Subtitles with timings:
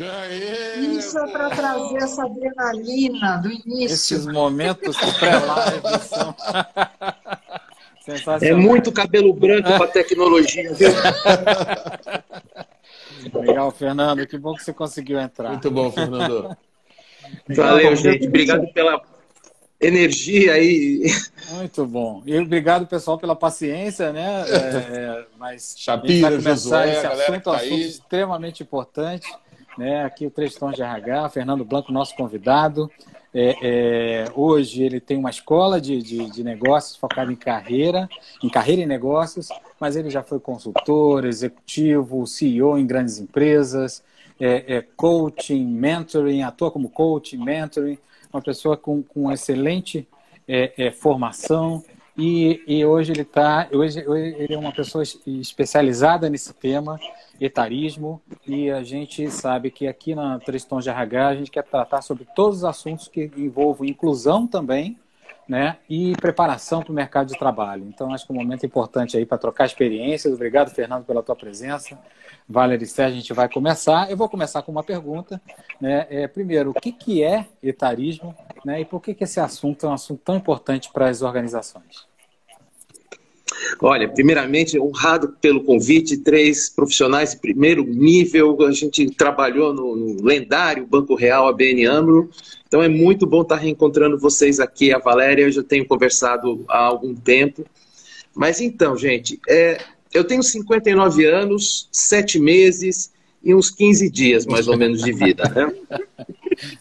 [0.00, 3.94] Aê, Isso é para trazer essa adrenalina do início.
[3.94, 6.34] Esses momentos pré-live são.
[8.40, 10.88] É muito cabelo branco para tecnologia, viu?
[13.32, 14.26] Legal, Fernando.
[14.26, 15.50] Que bom que você conseguiu entrar.
[15.50, 16.56] Muito bom, Fernando.
[17.48, 18.26] Valeu, gente.
[18.26, 19.00] Obrigado pela
[19.80, 21.04] energia aí.
[21.50, 22.22] Muito bom.
[22.26, 24.44] E obrigado, pessoal, pela paciência, né?
[24.48, 29.32] É, mas Chapira, vai começar Josué, esse assunto, tá assunto extremamente importante.
[29.76, 30.04] Né?
[30.04, 32.90] Aqui o Três Tons de RH, Fernando Blanco, nosso convidado.
[33.34, 38.06] É, é, hoje ele tem uma escola de, de, de, negócios focada em carreira,
[38.42, 39.48] em carreira e negócios,
[39.80, 44.02] mas ele já foi consultor, executivo, CEO em grandes empresas,
[44.38, 47.98] é, é coaching, mentoring, atua como coaching, mentoring,
[48.30, 50.06] uma pessoa com, com excelente
[50.46, 51.82] é, é, formação
[52.16, 57.00] e, e, hoje ele está, hoje, hoje ele é uma pessoa especializada nesse tema
[57.40, 61.64] etarismo e a gente sabe que aqui na Três Tons de RH a gente quer
[61.64, 64.98] tratar sobre todos os assuntos que envolvam inclusão também,
[65.48, 67.84] né, e preparação para o mercado de trabalho.
[67.88, 70.32] Então acho que é um momento importante aí para trocar experiências.
[70.32, 71.98] Obrigado, Fernando, pela tua presença.
[72.48, 74.10] Valerie Sérgio, a gente vai começar.
[74.10, 75.40] Eu vou começar com uma pergunta.
[75.80, 76.06] Né?
[76.10, 78.80] É, primeiro, o que, que é etarismo né?
[78.80, 82.11] e por que, que esse assunto é um assunto tão importante para as organizações?
[83.80, 88.60] Olha, primeiramente, honrado pelo convite, três profissionais de primeiro nível.
[88.62, 92.30] A gente trabalhou no, no lendário Banco Real, a BN AMRO.
[92.66, 94.92] Então é muito bom estar reencontrando vocês aqui.
[94.92, 97.64] A Valéria, eu já tenho conversado há algum tempo.
[98.34, 99.78] Mas então, gente, é,
[100.12, 105.44] eu tenho 59 anos, 7 meses e uns 15 dias, mais ou menos, de vida.
[105.48, 105.74] Né?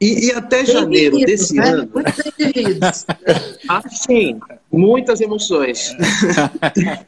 [0.00, 1.68] E, e até janeiro desse né?
[1.70, 1.90] ano.
[1.92, 3.06] Muitos
[3.68, 4.38] ah, sim,
[4.70, 5.94] muitas emoções.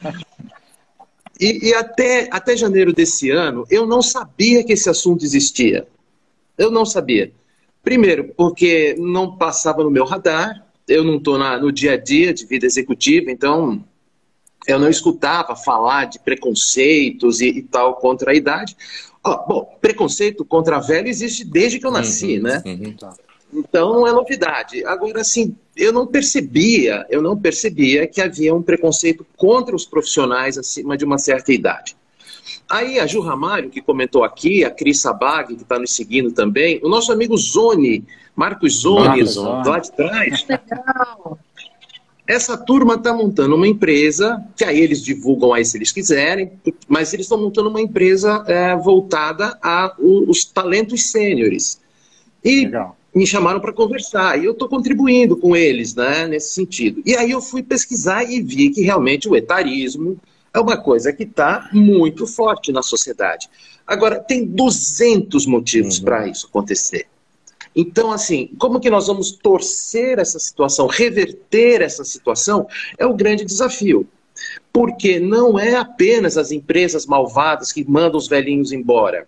[1.39, 5.87] e, e até, até janeiro desse ano, eu não sabia que esse assunto existia.
[6.57, 7.33] Eu não sabia.
[7.83, 12.47] Primeiro, porque não passava no meu radar, eu não estou no dia a dia de
[12.47, 13.85] vida executiva, então
[14.67, 18.77] eu não escutava falar de preconceitos e, e tal contra a idade.
[19.29, 22.63] Oh, bom, preconceito contra velho existe desde que eu nasci, uhum, né?
[22.65, 22.93] Uhum.
[22.95, 23.15] Tá.
[23.53, 24.85] Então não é novidade.
[24.87, 30.57] Agora, assim, eu não percebia, eu não percebia que havia um preconceito contra os profissionais
[30.57, 31.95] acima de uma certa idade.
[32.71, 36.81] Aí a Ju Ramalho, que comentou aqui, a Cris Sabag, que está nos seguindo também,
[36.83, 40.47] o nosso amigo Zone, Marcos Zone, Marcos lá de trás.
[40.49, 41.39] Legal.
[42.29, 46.53] Essa turma está montando uma empresa, que aí eles divulgam aí se eles quiserem,
[46.87, 51.81] mas eles estão montando uma empresa é, voltada aos talentos sêniores.
[52.45, 52.95] E Legal.
[53.15, 57.01] me chamaram para conversar, e eu estou contribuindo com eles né, nesse sentido.
[57.07, 60.21] E aí eu fui pesquisar e vi que realmente o etarismo
[60.53, 63.49] é uma coisa que está muito forte na sociedade.
[63.87, 66.05] Agora, tem 200 motivos uhum.
[66.05, 67.07] para isso acontecer.
[67.75, 72.67] Então, assim, como que nós vamos torcer essa situação, reverter essa situação,
[72.99, 74.07] é o grande desafio.
[74.73, 79.27] Porque não é apenas as empresas malvadas que mandam os velhinhos embora.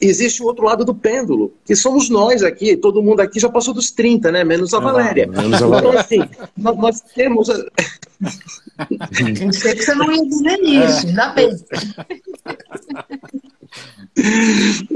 [0.00, 3.72] Existe o outro lado do pêndulo, que somos nós aqui, todo mundo aqui já passou
[3.72, 4.44] dos 30, né?
[4.44, 5.26] Menos a Valéria.
[5.26, 5.88] Menos a Valéria.
[5.88, 6.18] Então, assim,
[6.56, 7.48] nós, nós temos.
[9.38, 11.50] Pensei que você não ia dizer isso, ainda bem.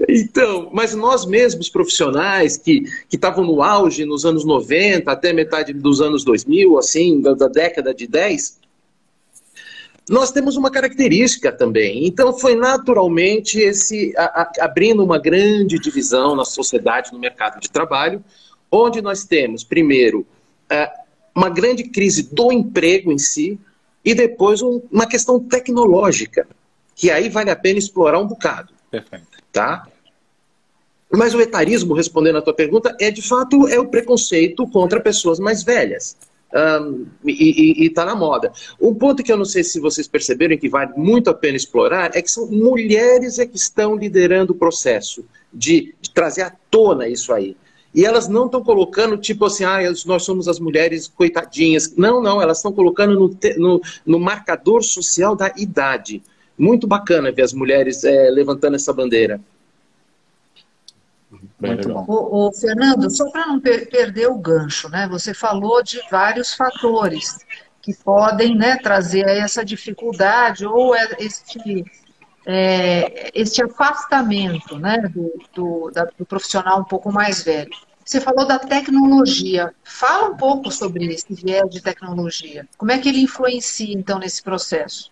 [0.09, 6.01] Então, mas nós mesmos profissionais que estavam no auge nos anos 90 até metade dos
[6.01, 8.59] anos 2000, assim, da, da década de 10,
[10.09, 12.07] nós temos uma característica também.
[12.07, 17.71] Então, foi naturalmente esse a, a, abrindo uma grande divisão na sociedade, no mercado de
[17.71, 18.25] trabalho,
[18.73, 20.27] onde nós temos, primeiro,
[20.69, 20.91] é,
[21.35, 23.59] uma grande crise do emprego em si,
[24.05, 26.47] e depois um, uma questão tecnológica,
[26.97, 28.80] que aí vale a pena explorar um bocado.
[28.91, 29.27] Perfeito.
[29.53, 29.87] Tá?
[31.13, 35.39] Mas o etarismo, respondendo à tua pergunta, é de fato é o preconceito contra pessoas
[35.39, 36.17] mais velhas.
[36.53, 38.53] Um, e está na moda.
[38.81, 42.11] Um ponto que eu não sei se vocês perceberam que vale muito a pena explorar
[42.15, 47.09] é que são mulheres é que estão liderando o processo de, de trazer à tona
[47.09, 47.57] isso aí.
[47.93, 51.95] E elas não estão colocando, tipo assim, ah, nós somos as mulheres coitadinhas.
[51.97, 56.23] Não, não, elas estão colocando no, no, no marcador social da idade.
[56.61, 59.41] Muito bacana ver as mulheres é, levantando essa bandeira.
[61.59, 62.05] Muito bom.
[62.07, 65.09] O, o Fernando, só para não per perder o gancho, né?
[65.09, 67.39] Você falou de vários fatores
[67.81, 71.83] que podem né, trazer essa dificuldade ou é, este,
[72.45, 77.71] é, este afastamento né, do, do, da, do profissional um pouco mais velho.
[78.05, 79.73] Você falou da tecnologia.
[79.83, 82.69] Fala um pouco sobre esse viés de tecnologia.
[82.77, 85.10] Como é que ele influencia, então, nesse processo?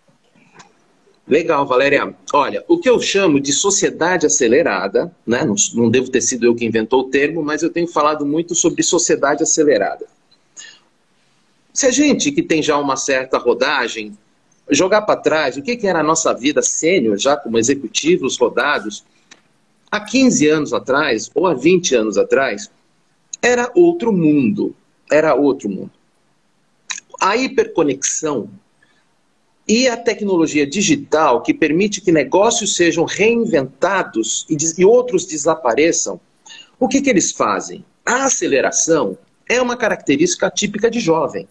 [1.29, 2.15] Legal, Valéria.
[2.33, 5.45] Olha, o que eu chamo de sociedade acelerada, né?
[5.45, 8.55] não, não devo ter sido eu que inventou o termo, mas eu tenho falado muito
[8.55, 10.07] sobre sociedade acelerada.
[11.71, 14.17] Se a gente que tem já uma certa rodagem
[14.71, 19.03] jogar para trás o que, que era a nossa vida sênior, já como executivos rodados,
[19.91, 22.71] há 15 anos atrás, ou há 20 anos atrás,
[23.39, 24.75] era outro mundo.
[25.11, 25.91] Era outro mundo.
[27.19, 28.49] A hiperconexão
[29.69, 36.19] e a tecnologia digital que permite que negócios sejam reinventados e, e outros desapareçam,
[36.79, 37.85] o que, que eles fazem?
[38.03, 39.15] A aceleração
[39.47, 41.47] é uma característica típica de jovem.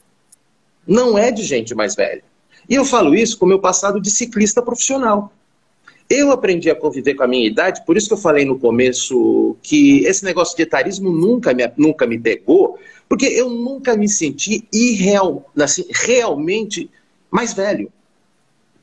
[0.84, 2.24] Não é de gente mais velha.
[2.68, 5.32] E eu falo isso com o meu passado de ciclista profissional.
[6.10, 9.56] Eu aprendi a conviver com a minha idade, por isso que eu falei no começo
[9.62, 14.66] que esse negócio de etarismo nunca me, nunca me pegou, porque eu nunca me senti
[14.72, 16.90] irreal, assim, realmente
[17.30, 17.92] mais velho.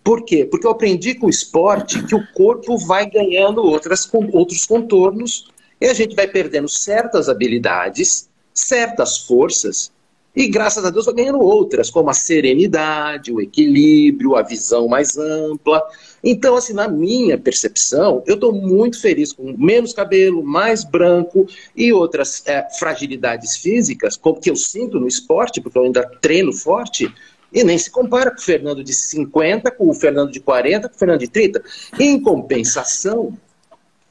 [0.06, 0.46] Por quê?
[0.46, 5.48] Porque eu aprendi com o esporte que o corpo vai ganhando outras, outros contornos
[5.82, 9.92] e a gente vai perdendo certas habilidades, certas forças,
[10.36, 15.18] e graças a Deus vai ganhando outras, como a serenidade, o equilíbrio, a visão mais
[15.18, 15.82] ampla.
[16.22, 21.94] Então, assim, na minha percepção, eu estou muito feliz com menos cabelo, mais branco e
[21.94, 27.10] outras é, fragilidades físicas, como que eu sinto no esporte, porque eu ainda treino forte,
[27.56, 30.96] e nem se compara com o Fernando de 50, com o Fernando de 40, com
[30.96, 31.64] o Fernando de 30.
[32.00, 33.36] Em compensação,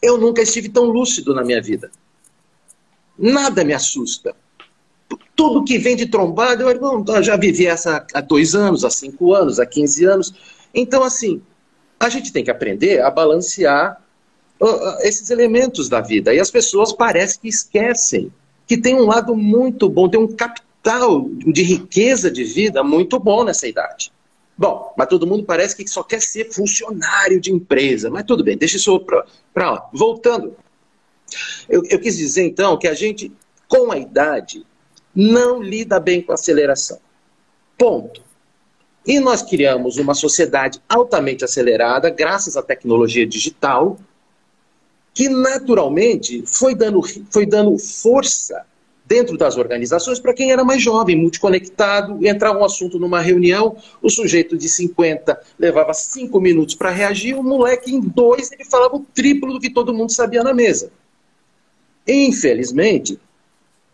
[0.03, 1.91] eu nunca estive tão lúcido na minha vida.
[3.17, 4.35] Nada me assusta
[5.37, 9.35] tudo que vem de trombada, eu, irmão, já vivi essa há dois anos, há cinco
[9.35, 10.35] anos, há 15 anos.
[10.73, 11.43] Então, assim,
[11.99, 14.01] a gente tem que aprender a balancear
[15.03, 16.33] esses elementos da vida.
[16.33, 18.33] E as pessoas parecem que esquecem
[18.67, 20.65] que tem um lado muito bom, tem um capital
[21.47, 24.13] de riqueza de vida muito bom nessa idade.
[24.57, 28.11] Bom, mas todo mundo parece que só quer ser funcionário de empresa.
[28.11, 29.89] Mas tudo bem, deixa isso para lá.
[29.93, 30.57] Voltando.
[31.69, 33.33] Eu, eu quis dizer, então, que a gente,
[33.67, 34.65] com a idade,
[35.15, 37.01] não lida bem com a aceleração.
[37.77, 38.23] Ponto.
[39.07, 43.99] E nós criamos uma sociedade altamente acelerada, graças à tecnologia digital,
[45.13, 48.65] que naturalmente foi dando, foi dando força
[49.07, 54.09] dentro das organizações para quem era mais jovem, multiconectado, entrava um assunto numa reunião, o
[54.09, 59.07] sujeito de 50 levava cinco minutos para reagir, o moleque em dois ele falava o
[59.15, 60.91] triplo do que todo mundo sabia na mesa.
[62.07, 63.19] Infelizmente,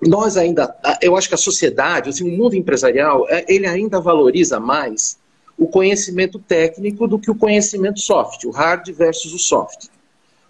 [0.01, 4.59] nós ainda, eu acho que a sociedade, assim, o mundo empresarial, é, ele ainda valoriza
[4.59, 5.19] mais
[5.59, 9.89] o conhecimento técnico do que o conhecimento soft, o hard versus o soft.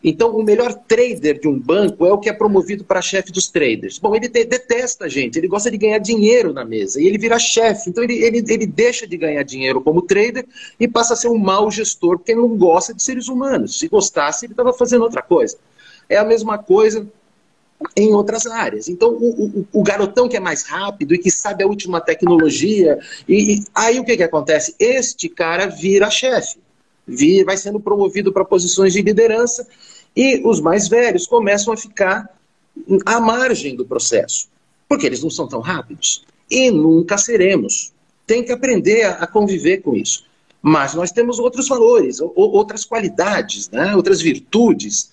[0.02, 3.48] Então, o melhor trader de um banco é o que é promovido para chefe dos
[3.48, 3.98] traders.
[3.98, 7.18] Bom, ele te, detesta a gente, ele gosta de ganhar dinheiro na mesa e ele
[7.18, 7.90] vira chefe.
[7.90, 10.46] Então, ele, ele, ele deixa de ganhar dinheiro como trader
[10.78, 13.78] e passa a ser um mau gestor, porque ele não gosta de seres humanos.
[13.78, 15.58] Se gostasse, ele estava fazendo outra coisa.
[16.08, 17.06] É a mesma coisa
[17.96, 18.88] em outras áreas.
[18.88, 22.98] Então, o, o, o, garotão que é mais rápido e que sabe a última tecnologia,
[23.28, 24.74] e, e aí o que, que acontece?
[24.78, 26.58] Este cara vira chefe,
[27.44, 29.66] vai sendo promovido para posições de liderança,
[30.14, 32.28] e os mais velhos começam a ficar
[33.06, 34.48] à margem do processo,
[34.88, 36.24] porque eles não são tão rápidos.
[36.50, 37.92] E nunca seremos.
[38.26, 40.24] Tem que aprender a, conviver com isso.
[40.62, 43.94] Mas nós temos outros valores, outras qualidades, né?
[43.96, 45.12] outras virtudes,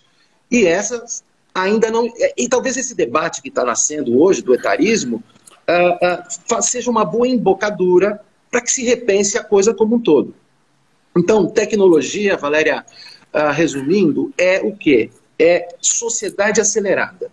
[0.52, 1.24] e essas
[1.54, 2.12] ainda não.
[2.36, 5.24] E talvez esse debate que está nascendo hoje do etarismo
[5.68, 10.34] uh, uh, seja uma boa embocadura para que se repense a coisa como um todo.
[11.16, 12.86] Então, tecnologia, Valéria,
[13.34, 15.10] uh, resumindo, é o quê?
[15.40, 17.32] É sociedade acelerada.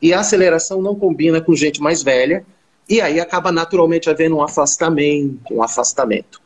[0.00, 2.44] E a aceleração não combina com gente mais velha,
[2.88, 6.40] e aí acaba naturalmente havendo um afastamento, um afastamento.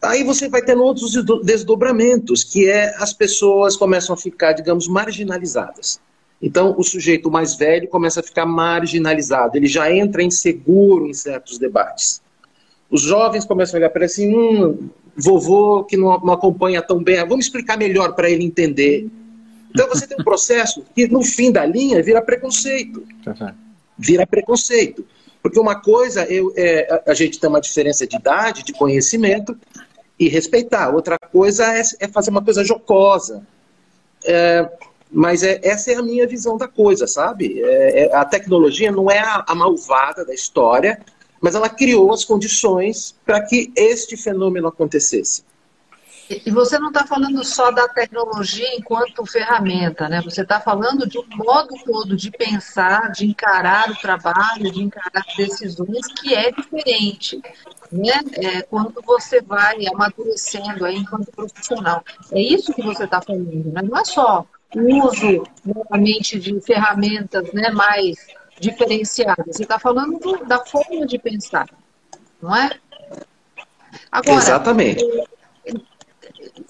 [0.00, 1.12] Aí você vai tendo outros
[1.42, 6.00] desdobramentos, que é as pessoas começam a ficar, digamos, marginalizadas.
[6.40, 11.58] Então, o sujeito mais velho começa a ficar marginalizado, ele já entra inseguro em certos
[11.58, 12.22] debates.
[12.90, 17.02] Os jovens começam a olhar para ele assim, hum, vovô que não, não acompanha tão
[17.02, 19.08] bem, vamos explicar melhor para ele entender.
[19.70, 23.06] Então, você tem um processo que, no fim da linha, vira preconceito.
[23.98, 25.04] Vira preconceito.
[25.42, 29.56] Porque uma coisa, eu, é, a gente tem uma diferença de idade, de conhecimento,
[30.18, 30.94] e respeitar.
[30.94, 33.46] Outra coisa é, é fazer uma coisa jocosa.
[34.24, 34.68] É,
[35.10, 37.62] mas é, essa é a minha visão da coisa, sabe?
[37.62, 41.00] É, é, a tecnologia não é a, a malvada da história,
[41.40, 45.44] mas ela criou as condições para que este fenômeno acontecesse.
[46.28, 50.20] E você não está falando só da tecnologia enquanto ferramenta, né?
[50.22, 55.24] Você está falando de um modo todo de pensar, de encarar o trabalho, de encarar
[55.36, 57.40] decisões que é diferente.
[57.92, 58.20] né?
[58.34, 62.02] É, quando você vai amadurecendo aí enquanto profissional.
[62.32, 63.82] É isso que você está falando, né?
[63.82, 68.16] Não é só o uso novamente de ferramentas né, mais
[68.60, 69.56] diferenciadas.
[69.56, 71.68] Você está falando do, da forma de pensar,
[72.40, 72.70] não é?
[74.10, 75.04] Agora, Exatamente.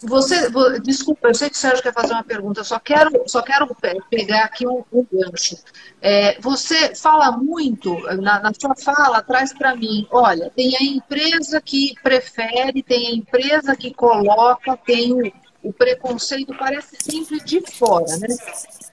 [0.03, 0.51] Você,
[0.81, 3.75] desculpa, eu sei que o Sérgio quer fazer uma pergunta, só quero, só quero
[4.11, 5.57] pegar aqui um, um gancho.
[6.01, 11.61] É, você fala muito, na, na sua fala, traz para mim, olha, tem a empresa
[11.61, 15.33] que prefere, tem a empresa que coloca, tem o,
[15.67, 18.29] o preconceito, parece sempre de fora, né?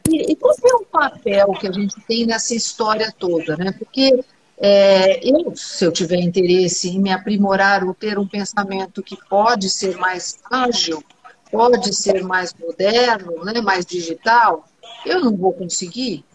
[0.10, 3.72] E, e qual é o papel que a gente tem nessa história toda, né?
[3.72, 4.24] Porque
[4.58, 9.70] é, eu, se eu tiver interesse em me aprimorar ou ter um pensamento que pode
[9.70, 11.04] ser mais ágil,
[11.52, 14.68] pode ser mais moderno, né, mais digital,
[15.06, 16.26] eu não vou conseguir.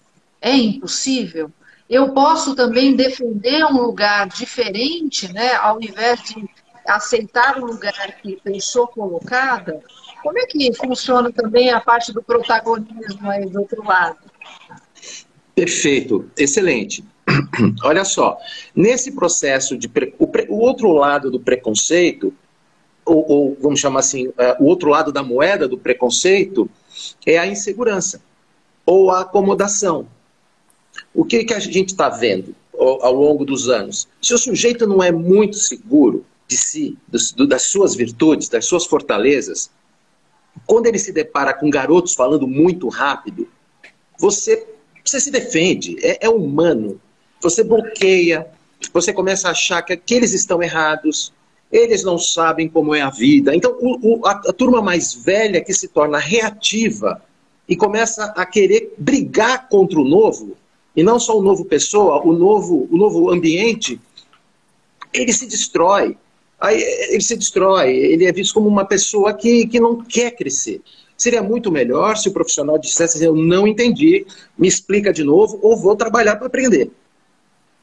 [0.41, 1.51] É impossível.
[1.91, 6.49] Eu posso também defender um lugar diferente, né, ao invés de
[6.87, 9.83] aceitar o lugar que eu sou colocada.
[10.23, 14.19] Como é que funciona também a parte do protagonismo aí do outro lado?
[15.55, 17.05] Perfeito, excelente.
[17.83, 18.39] Olha só,
[18.75, 19.89] nesse processo de.
[19.89, 20.15] Pre...
[20.19, 20.47] O, pre...
[20.49, 22.33] o, outro lado do preconceito,
[23.05, 26.71] ou, ou vamos chamar assim, uh, o outro lado da moeda do preconceito,
[27.27, 28.21] é a insegurança
[28.85, 30.07] ou a acomodação.
[31.15, 34.09] O que, que a gente está vendo ao, ao, longo dos anos?
[34.21, 36.97] Se o sujeito não é muito seguro de si,
[37.37, 39.71] do, das suas virtudes, das suas fortalezas,
[40.69, 43.49] quando ele se depara com garotos falando muito rápido,
[44.17, 44.65] você,
[45.05, 47.01] você se defende, é, é humano
[47.41, 48.47] você bloqueia,
[48.93, 51.33] você começa a achar que aqueles estão errados,
[51.71, 53.55] eles não sabem como é a vida.
[53.55, 57.23] Então, o, o, a, a, turma mais velha que se torna reativa
[57.69, 60.57] e começa a querer brigar contra o novo,
[60.97, 64.01] e não só o novo pessoa, o novo, o novo ambiente,
[65.13, 66.17] ele se destrói.
[66.61, 70.81] Aí, ele se destrói, ele é visto como uma pessoa que, que não quer crescer.
[71.17, 75.77] Seria muito melhor se o profissional dissesse: Eu não entendi, me explica de novo, ou
[75.77, 76.91] vou trabalhar para aprender.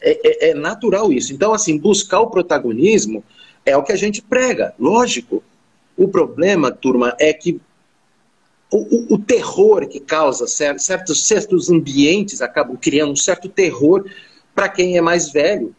[0.01, 1.33] É, é, é natural isso.
[1.33, 3.23] Então, assim, buscar o protagonismo
[3.65, 5.43] é o que a gente prega, lógico.
[5.97, 7.59] O problema, turma, é que
[8.69, 14.05] o, o, o, terror que causa certos, certos ambientes acabam criando um certo terror
[14.53, 15.73] para quem é mais velho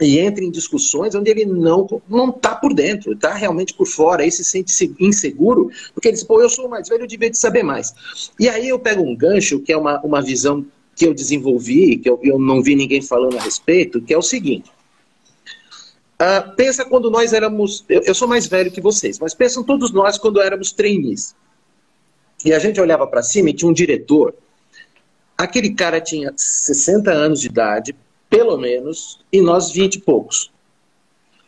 [0.00, 4.22] e entra em discussões onde ele não não está por dentro, está realmente por fora,
[4.22, 7.38] aí se sente inseguro, porque ele diz, pô, eu sou mais velho, eu devia de
[7.38, 7.94] saber mais.
[8.38, 12.08] E aí eu pego um gancho, que é uma, uma visão que eu desenvolvi, que
[12.08, 14.70] eu, eu não vi ninguém falando a respeito, que é o seguinte.
[16.14, 17.84] Uh, pensa quando nós éramos.
[17.88, 21.34] Eu, eu, sou mais velho que vocês, mas pensam todos nós quando éramos trainees.
[22.44, 24.34] E a gente olhava para cima e tinha um diretor.
[25.36, 27.96] Aquele cara tinha 60 anos de idade,
[28.34, 30.50] pelo menos, e nós 20 e poucos.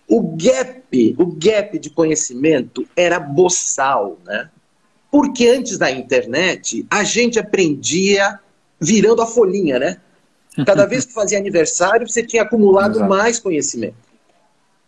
[0.09, 4.49] O gap, o gap de conhecimento era boçal, né?
[5.11, 8.39] Porque antes da internet, a gente aprendia
[8.81, 10.01] virando a folhinha, né?
[10.65, 13.11] Cada vez que fazia aniversário, você tinha acumulado Exato.
[13.11, 13.97] mais conhecimento.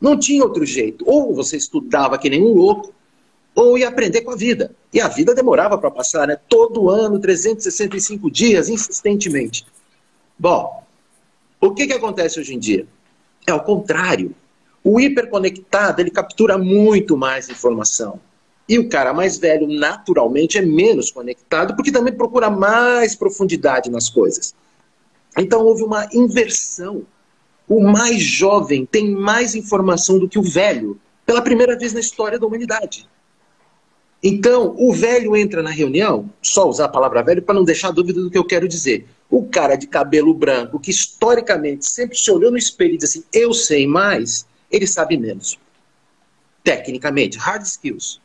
[0.01, 1.05] Não tinha outro jeito.
[1.07, 2.95] Ou você estudava que nem um louco,
[3.57, 4.71] ou ia aprender com a vida.
[4.93, 6.39] E a vida demorava para passar, né?
[6.49, 9.67] Todo ano, 365 dias, insistentemente.
[10.39, 10.87] Bom,
[11.61, 12.87] o que, que acontece hoje em dia?
[13.47, 14.35] É o contrário.
[14.85, 18.21] O hiperconectado, ele captura muito mais informação.
[18.69, 24.09] E o cara mais velho, naturalmente, é menos conectado, porque também procura mais profundidade nas
[24.09, 24.55] coisas.
[25.37, 27.03] Então houve uma inversão.
[27.67, 32.39] O mais jovem tem mais informação do que o velho, pela primeira vez na história
[32.39, 33.09] da humanidade.
[34.23, 38.21] Então, o velho entra na reunião, só usar a palavra velho para não deixar dúvida
[38.21, 39.07] do que eu quero dizer.
[39.31, 43.27] O cara de cabelo branco, que historicamente sempre se olhou no espelho e disse assim:
[43.33, 45.59] eu sei mais, ele sabe menos.
[46.65, 48.21] Tecnicamente, hard skills.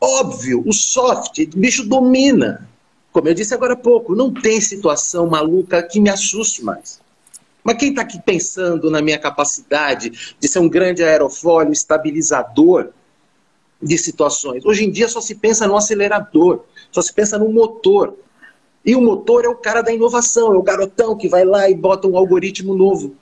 [0.00, 2.68] Óbvio, o soft, o bicho domina.
[3.12, 7.00] Como eu disse agora há pouco, não tem situação maluca que me assuste mais.
[7.62, 12.90] Mas quem está aqui pensando na minha capacidade de ser um grande aerofólio estabilizador
[13.82, 14.64] de situações?
[14.64, 18.14] Hoje em dia só se pensa no acelerador, só se pensa no motor.
[18.84, 21.74] E o motor é o cara da inovação, é o garotão que vai lá e
[21.74, 23.14] bota um algoritmo novo.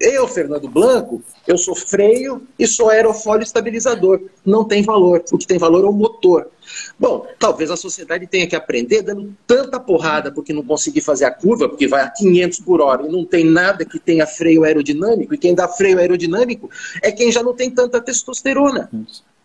[0.00, 4.20] Eu, Fernando Blanco, eu sou freio e sou aerofólio estabilizador.
[4.46, 5.24] Não tem valor.
[5.32, 6.48] O que tem valor é o motor.
[6.96, 11.32] Bom, talvez a sociedade tenha que aprender dando tanta porrada porque não conseguir fazer a
[11.32, 15.34] curva, porque vai a 500 por hora e não tem nada que tenha freio aerodinâmico.
[15.34, 16.70] E quem dá freio aerodinâmico
[17.02, 18.88] é quem já não tem tanta testosterona.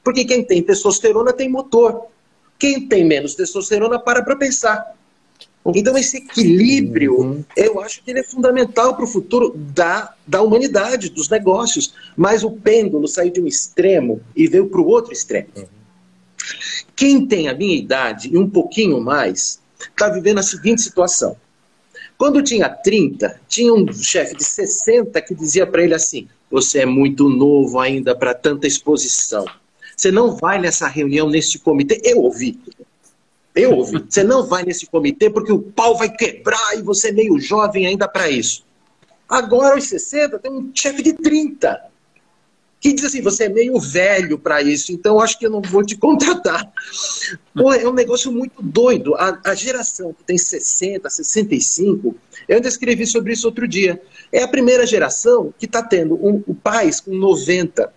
[0.03, 2.05] Porque quem tem testosterona tem motor.
[2.59, 4.95] Quem tem menos testosterona para para pensar.
[5.65, 7.43] Então, esse equilíbrio, uhum.
[7.55, 11.93] eu acho que ele é fundamental para o futuro da, da humanidade, dos negócios.
[12.17, 15.47] Mas o pêndulo saiu de um extremo e veio para o outro extremo.
[15.55, 15.65] Uhum.
[16.95, 21.37] Quem tem a minha idade e um pouquinho mais, está vivendo a seguinte situação.
[22.17, 26.85] Quando tinha 30, tinha um chefe de 60 que dizia para ele assim: Você é
[26.85, 29.45] muito novo ainda para tanta exposição.
[29.95, 32.01] Você não vai nessa reunião, nesse comitê.
[32.03, 32.59] Eu ouvi.
[33.55, 34.03] Eu ouvi.
[34.07, 37.85] Você não vai nesse comitê porque o pau vai quebrar e você é meio jovem
[37.85, 38.65] ainda para isso.
[39.29, 41.93] Agora, aos 60, tem um chefe de 30
[42.83, 45.85] que diz assim: você é meio velho para isso, então acho que eu não vou
[45.85, 46.69] te contratar.
[47.55, 49.15] Pô, é um negócio muito doido.
[49.15, 52.13] A, a, geração que tem 60, 65,
[52.45, 54.01] eu ainda escrevi sobre isso outro dia.
[54.33, 57.93] É a primeira geração que está tendo um, um pais com 90,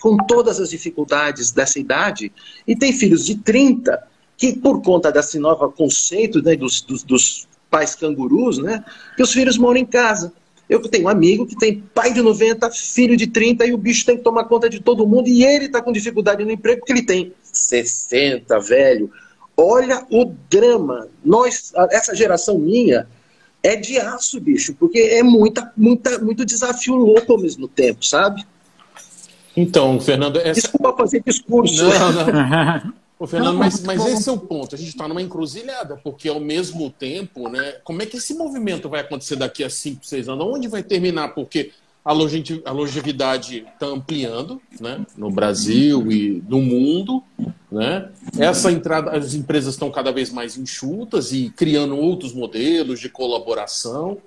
[0.00, 2.30] com todas as dificuldades dessa idade,
[2.68, 7.46] e tem filhos de 30 que por conta desse novo conceito né, dos, dos, dos
[7.70, 8.84] pais cangurus, né,
[9.16, 10.32] que os filhos moram em casa.
[10.68, 14.06] Eu tenho um amigo que tem pai de 90, filho de 30, e o bicho
[14.06, 16.92] tem que tomar conta de todo mundo, e ele está com dificuldade no emprego porque
[16.92, 19.10] ele tem 60, velho.
[19.56, 21.08] Olha o drama.
[21.24, 23.06] Nós, essa geração minha,
[23.62, 28.44] é de aço, bicho, porque é muita, muita, muito desafio louco ao mesmo tempo, sabe?
[29.56, 30.38] Então, Fernando.
[30.38, 30.62] Essa...
[30.62, 31.84] Desculpa fazer discurso.
[31.84, 32.92] Não, não.
[33.24, 34.74] Ô, Fernando, mas, mas esse é o ponto.
[34.74, 38.86] A gente está numa encruzilhada, porque ao mesmo tempo, né, como é que esse movimento
[38.86, 40.46] vai acontecer daqui a 5, 6 anos?
[40.46, 41.28] Onde vai terminar?
[41.28, 41.72] Porque
[42.04, 47.24] a longevidade está ampliando né, no Brasil e no mundo.
[47.72, 48.10] Né?
[48.38, 54.18] Essa entrada, as empresas estão cada vez mais enxutas e criando outros modelos de colaboração.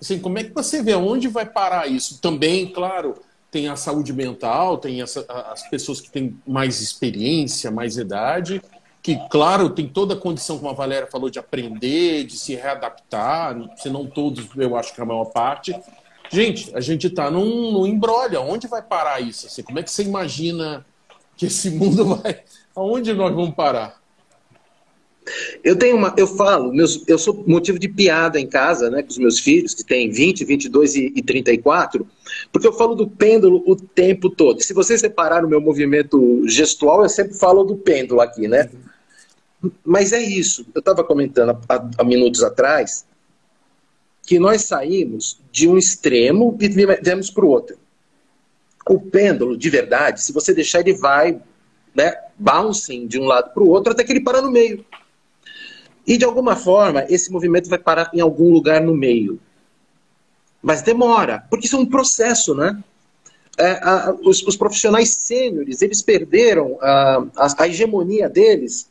[0.00, 2.20] Assim, como é que você vê onde vai parar isso?
[2.20, 3.16] Também, claro,
[3.50, 8.60] tem a saúde mental, tem essa, as pessoas que têm mais experiência, mais idade,
[9.02, 13.56] que, claro, tem toda a condição, como a Valéria falou, de aprender, de se readaptar,
[13.76, 15.72] se não todos, eu acho que a maior parte.
[16.28, 18.40] Gente, a gente está num, num embrólio.
[18.40, 19.46] Onde vai parar isso?
[19.46, 20.84] Assim, como é que você imagina
[21.36, 22.40] que esse mundo vai.
[22.74, 24.00] Aonde nós vamos parar?
[25.62, 29.08] Eu tenho uma, eu falo, meus, eu sou motivo de piada em casa, né, com
[29.08, 32.06] os meus filhos, que têm 20, 22 e, e 34,
[32.52, 34.62] porque eu falo do pêndulo o tempo todo.
[34.62, 38.70] Se vocês separaram o meu movimento gestual, eu sempre falo do pêndulo aqui, né?
[39.84, 40.66] Mas é isso.
[40.74, 43.06] Eu estava comentando há, há minutos atrás
[44.22, 47.78] que nós saímos de um extremo e viemos para o outro.
[48.88, 51.40] O pêndulo, de verdade, se você deixar, ele vai
[51.94, 54.84] né, bouncing de um lado para o outro até que ele para no meio.
[56.06, 59.40] E de alguma forma, esse movimento vai parar em algum lugar no meio.
[60.66, 62.76] Mas demora, porque isso é um processo, né?
[63.56, 68.90] É, a, os, os, profissionais sêniores, eles perderam a, a, a hegemonia deles,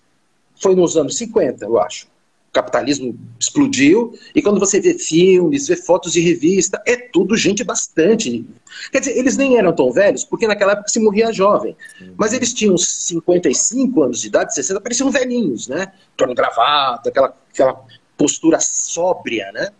[0.55, 2.07] foi nos anos 50, eu acho
[2.53, 8.45] capitalismo explodiu, e quando você vê filmes, vê fotos de revista, é tudo gente bastante.
[8.93, 11.75] Quer dizer, eles nem eram tão velhos, porque naquela época se morria jovem.
[12.15, 15.91] Mas eles tinham 55 anos de idade, 60, pareciam velhinhos, né?
[16.15, 17.85] Torno gravata, aquela, aquela
[18.17, 19.71] postura sóbria, né?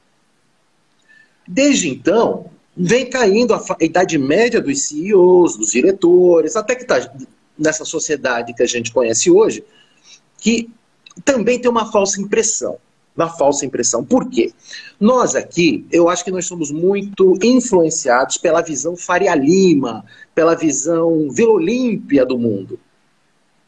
[1.48, 7.12] Desde então, vem caindo a, idade média dos CEOs, dos diretores, até que está
[7.58, 9.64] nessa sociedade que a gente conhece hoje,
[10.38, 10.70] que
[11.24, 12.78] também tem uma falsa impressão.
[13.16, 14.04] Uma falsa impressão.
[14.04, 14.52] Por quê?
[15.00, 20.04] Nós aqui, eu acho que nós somos muito influenciados pela visão Faria Lima,
[20.34, 22.78] pela visão Vila Olímpia do mundo.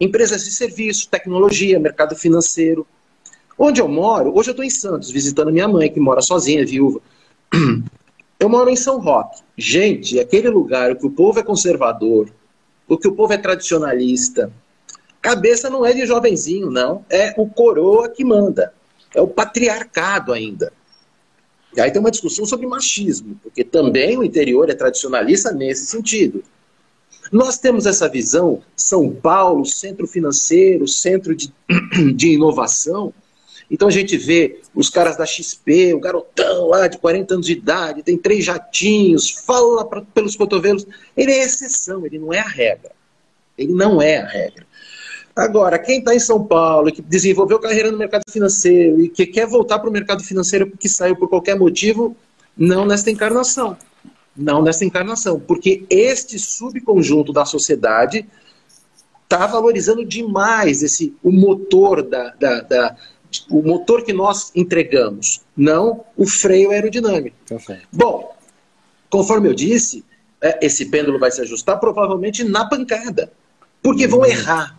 [0.01, 2.85] Empresas de serviço, tecnologia, mercado financeiro.
[3.57, 7.01] Onde eu moro, hoje eu estou em Santos, visitando minha mãe, que mora sozinha, viúva.
[8.39, 9.41] Eu moro em São Roque.
[9.57, 12.29] Gente, aquele lugar que o povo é conservador,
[12.87, 14.51] o que o povo é tradicionalista,
[15.27, 17.05] Cabeça não é de jovenzinho, não.
[17.09, 18.73] É o coroa que manda.
[19.13, 20.71] É o patriarcado ainda.
[21.75, 26.43] E aí tem uma discussão sobre machismo, porque também o interior é tradicionalista nesse sentido.
[27.29, 31.53] Nós temos essa visão, São Paulo, centro financeiro, centro de,
[32.15, 33.13] de inovação.
[33.69, 37.53] Então a gente vê os caras da XP, o garotão lá de 40 anos de
[37.53, 40.85] idade, tem três jatinhos, fala pra, pelos cotovelos.
[41.15, 42.91] Ele é exceção, ele não é a regra.
[43.57, 44.65] Ele não é a regra.
[45.35, 49.45] Agora, quem está em São Paulo, que desenvolveu carreira no mercado financeiro e que quer
[49.45, 52.15] voltar para o mercado financeiro porque saiu por qualquer motivo,
[52.57, 53.77] não nesta encarnação.
[54.35, 55.39] Não nesta encarnação.
[55.39, 58.25] Porque este subconjunto da sociedade
[59.23, 62.95] está valorizando demais esse, o motor da, da, da,
[63.49, 67.35] o motor que nós entregamos, não o freio aerodinâmico.
[67.91, 68.35] Bom,
[69.09, 70.03] conforme eu disse,
[70.41, 73.31] é, esse pêndulo vai se ajustar provavelmente na pancada,
[73.81, 74.77] porque vão errar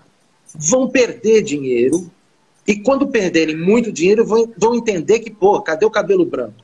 [0.54, 2.10] vão perder dinheiro,
[2.66, 6.62] E quando perderem muito dinheiro, vão, vão entender que, pô, cadê o cabelo branco?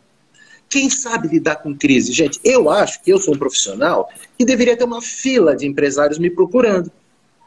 [0.68, 2.12] Quem sabe lidar com crise?
[2.12, 6.18] Gente, eu acho que eu sou um profissional que deveria ter uma fila de empresários
[6.18, 6.92] me procurando.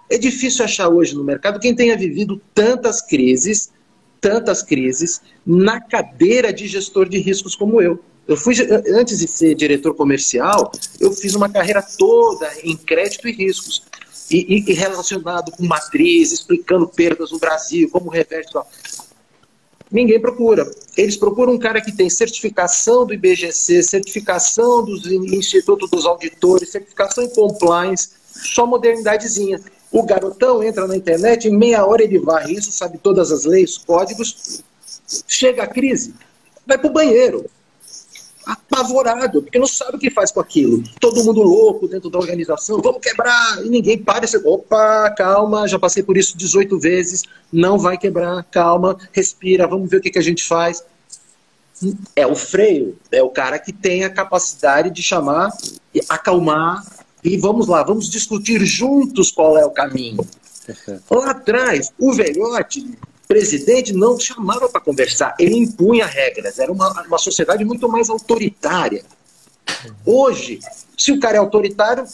[0.09, 3.71] É difícil achar hoje no mercado quem tenha vivido tantas crises,
[4.19, 7.99] tantas crises, na cadeira de gestor de riscos como eu.
[8.27, 8.55] Eu fui,
[8.93, 13.83] antes de ser diretor comercial, eu fiz uma carreira toda em crédito e riscos.
[14.29, 18.51] E, e, relacionado com matriz, explicando perdas no Brasil, como reverte.
[19.89, 20.69] Ninguém procura.
[20.97, 24.97] Eles procuram um cara que tem certificação do IBGC, certificação do
[25.33, 29.61] Instituto dos Auditores, certificação em compliance, só modernidadezinha.
[29.91, 33.77] O garotão entra na internet, em meia hora ele varre isso, sabe todas as leis,
[33.77, 34.63] códigos.
[35.27, 36.13] Chega a crise,
[36.65, 37.49] vai para o banheiro
[38.47, 40.81] apavorado, porque não sabe o que faz com aquilo.
[40.99, 45.77] Todo mundo louco dentro da organização, vamos quebrar, e ninguém para você, opa, calma, já
[45.77, 50.19] passei por isso 18 vezes, não vai quebrar, calma, respira, vamos ver o que, que
[50.19, 50.83] a gente faz.
[52.15, 55.51] É o freio, é o cara que tem a capacidade de chamar,
[56.09, 56.83] acalmar,
[57.27, 60.25] e vamos lá, vamos discutir juntos qual é o caminho.
[61.09, 62.85] Lá atrás, o velhote
[63.27, 66.59] presidente não chamava para conversar, ele impunha regras.
[66.59, 69.03] Era uma, uma sociedade muito mais autoritária.
[70.05, 70.59] Hoje,
[70.97, 72.05] se o cara é autoritário,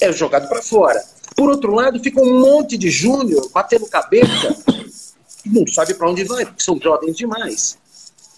[0.00, 1.02] é jogado para fora.
[1.36, 4.56] Por outro lado, fica um monte de júnior batendo cabeça
[5.44, 7.78] não sabe para onde vai, porque são jovens demais.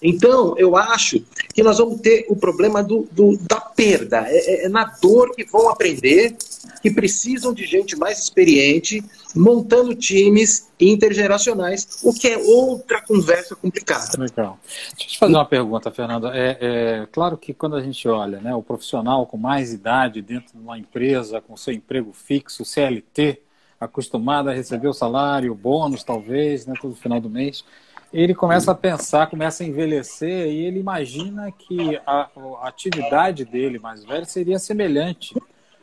[0.01, 4.25] Então, eu acho que nós vamos ter o problema do, do da perda.
[4.29, 6.37] É, é, é, na dor que vão aprender,
[6.81, 9.03] que precisam de gente mais experiente,
[9.35, 14.11] montando times intergeracionais, o que é outra conversa complicada.
[14.19, 14.59] Legal.
[14.97, 16.29] Deixa eu te fazer uma pergunta, Fernando.
[16.29, 20.53] É, é, claro que quando a gente olha né, o profissional com mais idade dentro
[20.55, 23.43] de uma empresa, com seu emprego fixo, CLT,
[23.81, 27.65] acostumado a receber o salário, o bônus talvez, né, todo final do mês,
[28.13, 32.29] ele começa a pensar, começa a envelhecer e ele imagina que a,
[32.63, 35.35] a atividade dele mais velho seria semelhante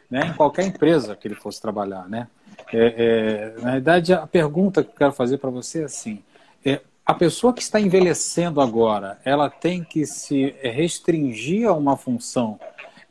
[0.10, 2.28] né, em qualquer empresa que ele fosse trabalhar, né?
[2.74, 6.22] É, é, na verdade, a pergunta que eu quero fazer para você é assim:
[6.66, 12.60] é, a pessoa que está envelhecendo agora, ela tem que se restringir a uma função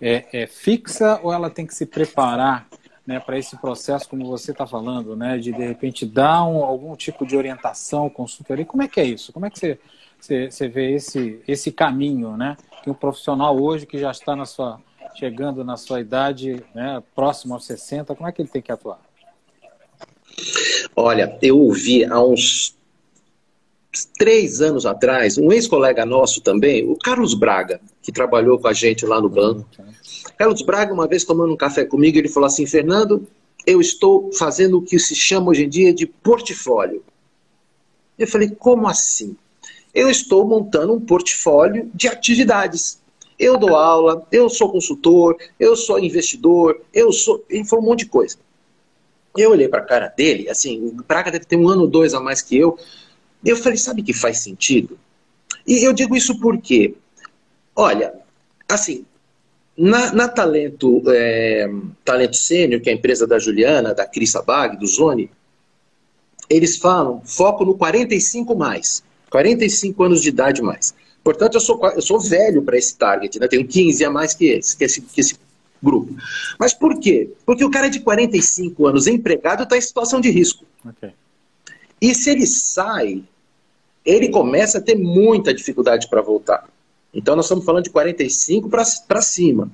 [0.01, 2.67] é, é fixa ou ela tem que se preparar
[3.09, 6.94] né, para esse processo, como você está falando, né, de de repente dar um, algum
[6.94, 8.66] tipo de orientação, consultoria?
[8.66, 9.33] Como é que é isso?
[9.33, 9.79] Como é que você,
[10.21, 12.55] você, você vê esse, esse caminho, né?
[12.83, 14.79] Que um profissional hoje que já está na sua
[15.14, 19.01] chegando na sua idade, né, próximo aos 60, como é que ele tem que atuar?
[20.94, 22.78] Olha, eu ouvi há uns
[24.05, 29.07] três anos atrás, um ex-colega nosso também, o Carlos Braga, que trabalhou com a gente
[29.07, 29.67] lá no banco.
[30.37, 33.27] Carlos Braga, uma vez tomando um café comigo, ele falou assim: Fernando,
[33.67, 37.03] eu estou fazendo o que se chama hoje em dia de portfólio.
[38.19, 39.37] Eu falei: como assim?
[39.95, 43.01] Eu estou montando um portfólio de atividades.
[43.39, 47.45] Eu dou aula, eu sou consultor, eu sou investidor, eu sou.
[47.49, 48.37] Ele falou um monte de coisa.
[49.37, 52.15] Eu olhei para a cara dele, assim, o Braga deve ter um ano ou dois
[52.15, 52.77] a mais que eu.
[53.44, 54.98] Eu falei, sabe que faz sentido?
[55.66, 56.94] E eu digo isso porque,
[57.74, 58.14] olha,
[58.68, 59.05] assim,
[59.77, 61.70] na, na Talento, é,
[62.05, 65.31] Talento Sênior, que é a empresa da Juliana, da Cris Bag, do Zone,
[66.51, 70.94] eles falam foco no 45 mais, 45 anos de idade mais.
[71.22, 73.46] Portanto, eu sou, eu sou velho para esse target, né?
[73.46, 75.37] tenho 15 a mais que esse, que esse, que esse
[75.83, 76.16] grupo.
[76.59, 77.31] Mas por quê?
[77.44, 80.64] Porque o cara de 45 anos empregado está em situação de risco.
[80.85, 81.12] Okay.
[82.01, 83.25] E se ele sai,
[84.05, 86.69] ele começa a ter muita dificuldade para voltar.
[87.13, 89.71] Então nós estamos falando de 45 para cima.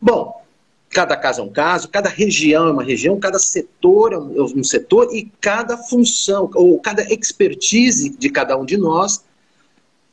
[0.00, 0.42] Bom,
[0.90, 5.14] cada caso é um caso, cada região é uma região, cada setor é um setor
[5.14, 9.24] e cada função, ou cada expertise de cada um de nós.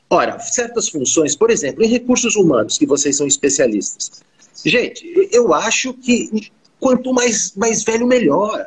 [0.10, 4.24] Ora, certas funções, por exemplo, em recursos humanos, que vocês são especialistas.
[4.66, 8.66] Gente, eu acho que quanto mais, mais velho, melhor.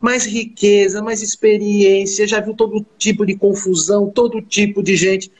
[0.00, 5.30] Mais riqueza, mais experiência, já viu todo tipo de confusão, todo tipo de gente.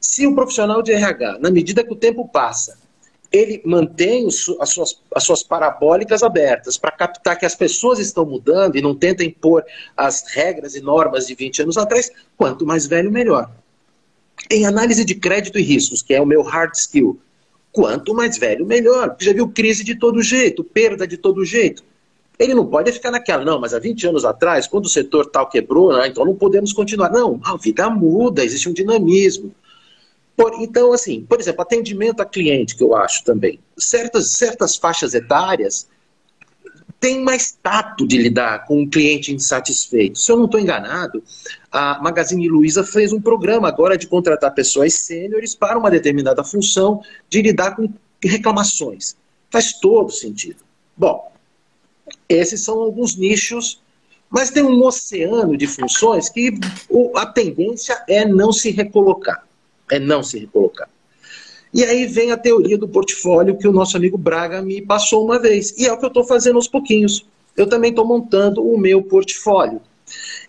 [0.00, 2.76] Se o profissional de RH, na medida que o tempo passa,
[3.30, 8.76] ele mantém as, suas, as suas parabólicas abertas para captar que as pessoas estão mudando
[8.76, 9.64] e não tenta impor
[9.96, 13.50] as regras e normas de 20 anos atrás, quanto mais velho, melhor.
[14.50, 17.20] Em análise de crédito e riscos, que é o meu hard skill,
[17.70, 19.14] quanto mais velho, melhor.
[19.20, 21.84] Já viu crise de todo jeito, perda de todo jeito.
[22.38, 25.48] Ele não pode ficar naquela, não, mas há 20 anos atrás, quando o setor tal
[25.48, 27.10] quebrou, né, então não podemos continuar.
[27.10, 29.52] Não, a vida muda, existe um dinamismo.
[30.36, 33.58] Por, então, assim, por exemplo, atendimento a cliente, que eu acho também.
[33.76, 35.88] Certas, certas faixas etárias
[37.00, 40.18] tem mais tato de lidar com um cliente insatisfeito.
[40.18, 41.22] Se eu não estou enganado,
[41.70, 47.00] a Magazine Luiza fez um programa agora de contratar pessoas sêniores para uma determinada função
[47.28, 49.16] de lidar com reclamações.
[49.50, 50.58] Faz todo sentido.
[50.96, 51.30] Bom,
[52.28, 53.80] esses são alguns nichos,
[54.30, 56.52] mas tem um oceano de funções que
[57.16, 59.46] a tendência é não se recolocar.
[59.90, 60.88] É não se recolocar.
[61.72, 65.38] E aí vem a teoria do portfólio que o nosso amigo Braga me passou uma
[65.38, 65.74] vez.
[65.78, 67.26] E é o que eu estou fazendo aos pouquinhos.
[67.56, 69.80] Eu também estou montando o meu portfólio.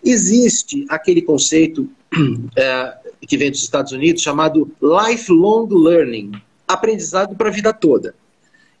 [0.02, 1.88] Existe aquele conceito
[2.56, 2.94] é,
[3.26, 6.32] que vem dos Estados Unidos chamado lifelong learning
[6.66, 8.14] aprendizado para a vida toda.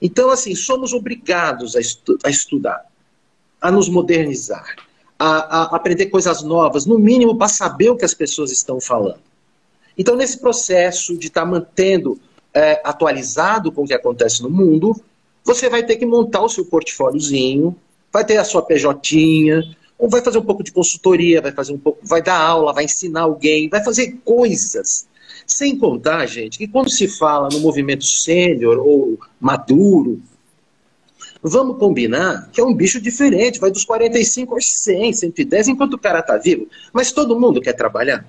[0.00, 2.86] Então, assim, somos obrigados a, estu a estudar,
[3.60, 4.76] a nos modernizar,
[5.18, 9.20] a, a aprender coisas novas, no mínimo para saber o que as pessoas estão falando.
[9.96, 12.18] Então, nesse processo de estar tá mantendo
[12.54, 14.98] é, atualizado com o que acontece no mundo,
[15.44, 17.76] você vai ter que montar o seu portfóliozinho,
[18.12, 19.76] vai ter a sua PJ,
[20.08, 23.22] vai fazer um pouco de consultoria, vai fazer um pouco, vai dar aula, vai ensinar
[23.22, 25.06] alguém, vai fazer coisas.
[25.46, 30.20] Sem contar, gente, que quando se fala no movimento sênior ou maduro,
[31.42, 35.98] vamos combinar que é um bicho diferente, vai dos 45 aos 100, 110, enquanto o
[35.98, 36.68] cara está vivo.
[36.92, 38.26] Mas todo mundo quer trabalhar?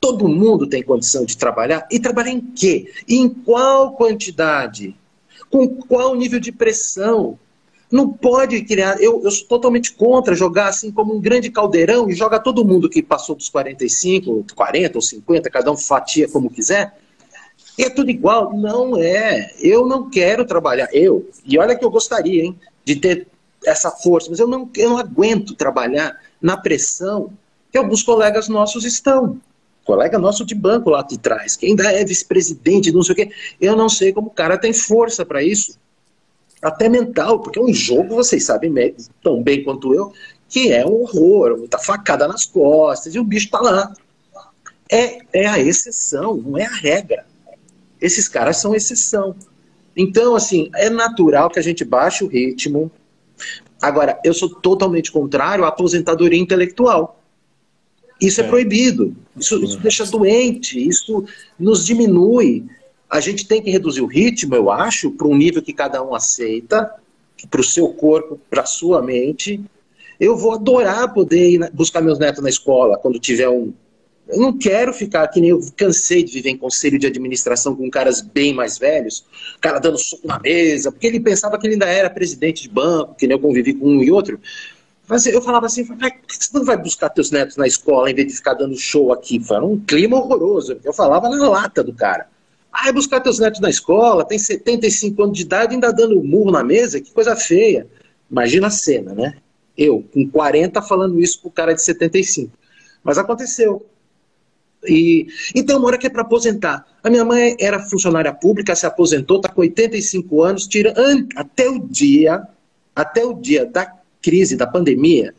[0.00, 1.86] Todo mundo tem condição de trabalhar?
[1.90, 2.92] E trabalhar em quê?
[3.08, 4.94] Em qual quantidade?
[5.50, 7.38] Com qual nível de pressão?
[7.90, 9.00] Não pode criar.
[9.00, 12.90] Eu, eu sou totalmente contra jogar assim como um grande caldeirão e joga todo mundo
[12.90, 16.96] que passou dos 45, 40 ou 50, cada um fatia como quiser.
[17.78, 18.52] É tudo igual.
[18.54, 19.52] Não é.
[19.60, 20.88] Eu não quero trabalhar.
[20.92, 21.28] Eu.
[21.44, 23.26] E olha que eu gostaria, hein, de ter
[23.64, 27.32] essa força, mas eu não, eu não aguento trabalhar na pressão
[27.72, 29.40] que alguns colegas nossos estão
[29.86, 33.30] colega nosso de banco lá de trás, que ainda é vice-presidente, não sei o quê.
[33.60, 35.78] Eu não sei como o cara tem força para isso.
[36.60, 38.74] Até mental, porque é um jogo, vocês sabem
[39.22, 40.12] tão bem quanto eu,
[40.48, 43.94] que é um horror, muita facada nas costas, e o bicho tá lá.
[44.90, 47.24] É, é a exceção, não é a regra.
[48.00, 49.34] Esses caras são exceção.
[49.96, 52.90] Então, assim, é natural que a gente baixe o ritmo.
[53.80, 57.22] Agora, eu sou totalmente contrário à aposentadoria intelectual.
[58.20, 59.16] Isso é, é proibido.
[59.36, 61.24] Isso, isso deixa doente, isso
[61.58, 62.64] nos diminui.
[63.08, 66.14] A gente tem que reduzir o ritmo, eu acho, para um nível que cada um
[66.14, 66.90] aceita,
[67.50, 69.60] para o seu corpo, para a sua mente.
[70.18, 73.72] Eu vou adorar poder ir buscar meus netos na escola quando tiver um.
[74.28, 77.88] Eu não quero ficar que nem eu cansei de viver em conselho de administração com
[77.88, 79.24] caras bem mais velhos,
[79.60, 83.14] cara dando soco na mesa, porque ele pensava que ele ainda era presidente de banco,
[83.14, 84.40] que nem eu convivi com um e outro.
[85.08, 88.14] Mas eu falava assim, por que você não vai buscar teus netos na escola em
[88.14, 89.38] vez de ficar dando show aqui?
[89.38, 90.80] Foi um clima horroroso.
[90.82, 92.26] Eu falava na lata do cara.
[92.72, 96.64] Vai buscar teus netos na escola, tem 75 anos de idade ainda dando murro na
[96.64, 97.86] mesa, que coisa feia.
[98.28, 99.36] Imagina a cena, né?
[99.78, 102.52] Eu, com 40, falando isso pro cara de 75.
[103.04, 103.86] Mas aconteceu.
[104.88, 106.86] E, então, uma hora que é para aposentar.
[107.02, 110.94] A minha mãe era funcionária pública, se aposentou, está com 85 anos, tira,
[111.34, 112.42] até o dia,
[112.94, 115.34] até o dia da crise da pandemia,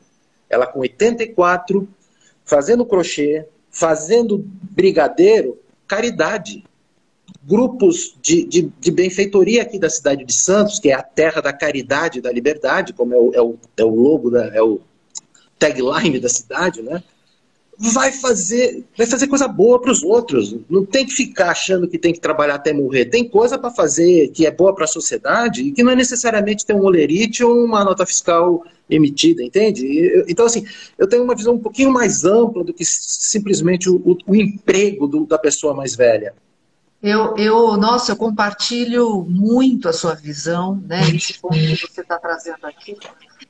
[0.50, 1.88] ela com 84,
[2.46, 6.64] fazendo crochê, fazendo brigadeiro, caridade.
[7.44, 11.52] Grupos de, de, de, benfeitoria aqui da cidade de Santos, que é a terra da
[11.52, 14.80] caridade e da liberdade, como é o, é o, é o logo, da, é o
[15.60, 17.04] tagline da cidade, né?
[17.80, 20.56] Vai fazer, vai fazer coisa boa para os outros.
[20.70, 23.06] Não tem que ficar achando que tem que trabalhar até morrer.
[23.06, 26.66] Tem coisa para fazer que é boa para a sociedade e que não é necessariamente
[26.66, 30.24] ter um olerite ou uma nota fiscal emitida, entende?
[30.28, 30.66] Então, assim,
[30.98, 35.26] eu tenho uma visão um pouquinho mais ampla do que simplesmente o, o, emprego do,
[35.26, 36.34] da pessoa mais velha.
[37.04, 41.02] Eu, eu, nossa, eu compartilho muito a sua visão, né?
[41.14, 42.98] Esse ponto que você está trazendo aqui.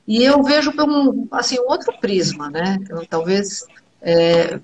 [0.05, 2.77] E eu vejo por um, assim, um outro prisma, né?
[2.89, 3.65] Eu, talvez
[4.01, 4.59] é,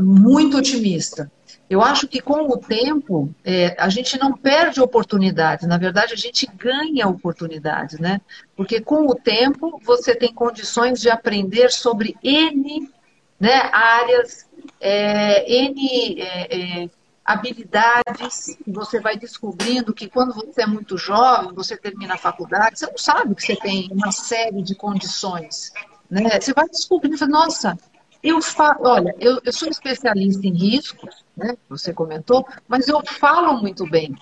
[0.00, 1.30] muito otimista.
[1.68, 6.16] Eu acho que com o tempo é, a gente não perde oportunidades, na verdade a
[6.16, 8.20] gente ganha oportunidades, né?
[8.54, 12.90] Porque com o tempo você tem condições de aprender sobre N
[13.40, 14.46] né, áreas,
[14.80, 16.90] é, N é, é
[17.24, 22.86] habilidades, você vai descobrindo que quando você é muito jovem, você termina a faculdade, você
[22.86, 25.72] não sabe que você tem uma série de condições.
[26.10, 26.38] Né?
[26.40, 27.78] Você vai descobrindo, nossa,
[28.22, 31.56] eu falo, olha, eu, eu sou especialista em riscos, né?
[31.68, 34.14] Você comentou, mas eu falo muito bem.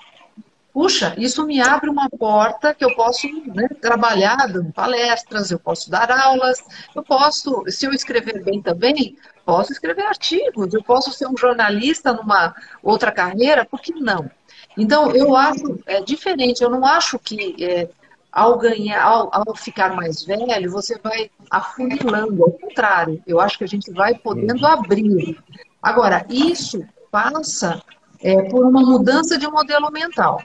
[0.73, 5.91] Puxa, isso me abre uma porta que eu posso né, trabalhar dando palestras, eu posso
[5.91, 6.63] dar aulas,
[6.95, 12.13] eu posso, se eu escrever bem também, posso escrever artigos, eu posso ser um jornalista
[12.13, 14.31] numa outra carreira, por que não?
[14.79, 17.89] Então, eu acho é, diferente, eu não acho que é,
[18.33, 23.23] ao ganhar, ao, ao, ficar mais velho, você vai afunilando, ao contrário.
[23.27, 25.39] Eu acho que a gente vai podendo abrir.
[25.83, 27.83] Agora, isso passa
[28.21, 30.41] é, por uma mudança de modelo mental.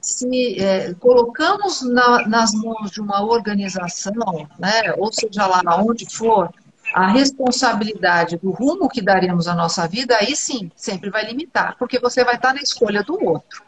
[0.00, 6.50] Se é, colocamos na, nas mãos de uma organização, né, ou seja lá onde for,
[6.92, 11.98] a responsabilidade do rumo que daremos à nossa vida, aí sim, sempre vai limitar, porque
[11.98, 13.62] você vai estar na escolha do outro.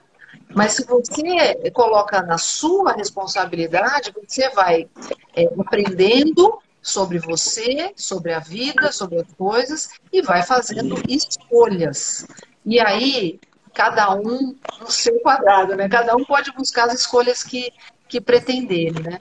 [0.55, 4.89] Mas se você coloca na sua responsabilidade, você vai
[5.35, 12.27] é, aprendendo sobre você, sobre a vida, sobre as coisas e vai fazendo escolhas.
[12.65, 13.41] E aí,
[13.75, 15.89] cada um no seu quadrado, né?
[15.89, 17.73] Cada um pode buscar as escolhas que,
[18.09, 19.21] que pretender, né?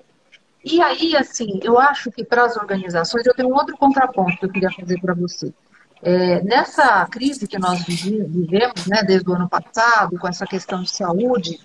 [0.63, 4.45] E aí, assim, eu acho que para as organizações, eu tenho um outro contraponto que
[4.45, 5.53] eu queria fazer para você.
[6.01, 10.89] É, nessa crise que nós vivemos, né, desde o ano passado, com essa questão de
[10.89, 11.59] saúde,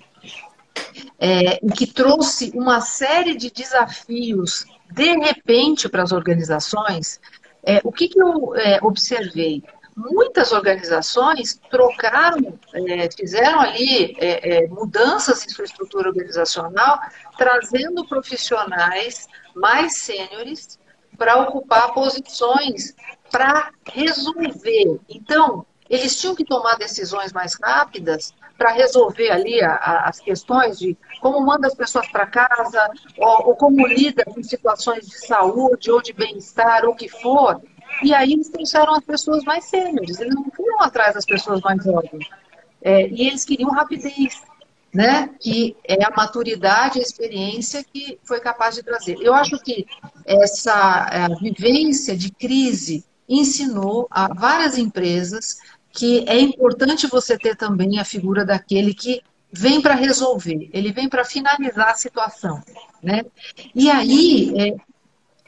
[1.18, 7.20] é, que trouxe uma série de desafios de repente para as organizações,
[7.62, 9.62] é, o que, que eu é, observei?
[9.94, 16.98] Muitas organizações trocaram, é, fizeram ali é, mudanças em sua estrutura organizacional,
[17.36, 20.78] trazendo profissionais mais sêniores
[21.18, 22.94] para ocupar posições
[23.30, 25.00] para resolver.
[25.08, 30.78] Então, eles tinham que tomar decisões mais rápidas para resolver ali a, a, as questões
[30.78, 35.90] de como manda as pessoas para casa, ou, ou, como lida com situações de saúde
[35.90, 37.60] ou de bem-estar, ou o que for.
[38.02, 41.82] E aí eles trouxeram as pessoas mais sêniores, eles não foram atrás das pessoas mais
[41.82, 42.28] jovens.
[42.82, 44.42] É, e eles queriam rapidez,
[44.94, 45.30] né?
[45.40, 49.16] Que é a maturidade, a experiência que foi capaz de trazer.
[49.20, 49.86] Eu acho que
[50.24, 55.58] essa vivência de crise ensinou a várias empresas
[55.92, 61.08] que é importante você ter também a figura daquele que vem para resolver, ele vem
[61.08, 62.62] para finalizar a situação,
[63.02, 63.24] né?
[63.74, 64.76] E aí, é,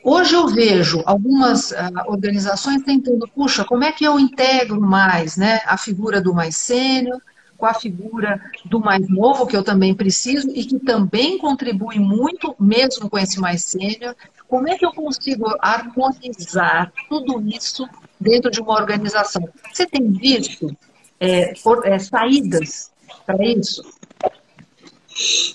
[0.02, 1.74] hoje eu vejo algumas uh,
[2.06, 7.20] organizações tentando, puxa, como é que eu integro mais, né, a figura do mais sênior
[7.62, 12.56] com a figura do mais novo, que eu também preciso e que também contribui muito,
[12.58, 14.16] mesmo com esse mais sênior,
[14.52, 17.88] como é que eu consigo harmonizar tudo isso
[18.20, 19.48] dentro de uma organização?
[19.72, 20.76] Você tem visto
[21.18, 22.92] é, por, é, saídas
[23.24, 23.82] para isso?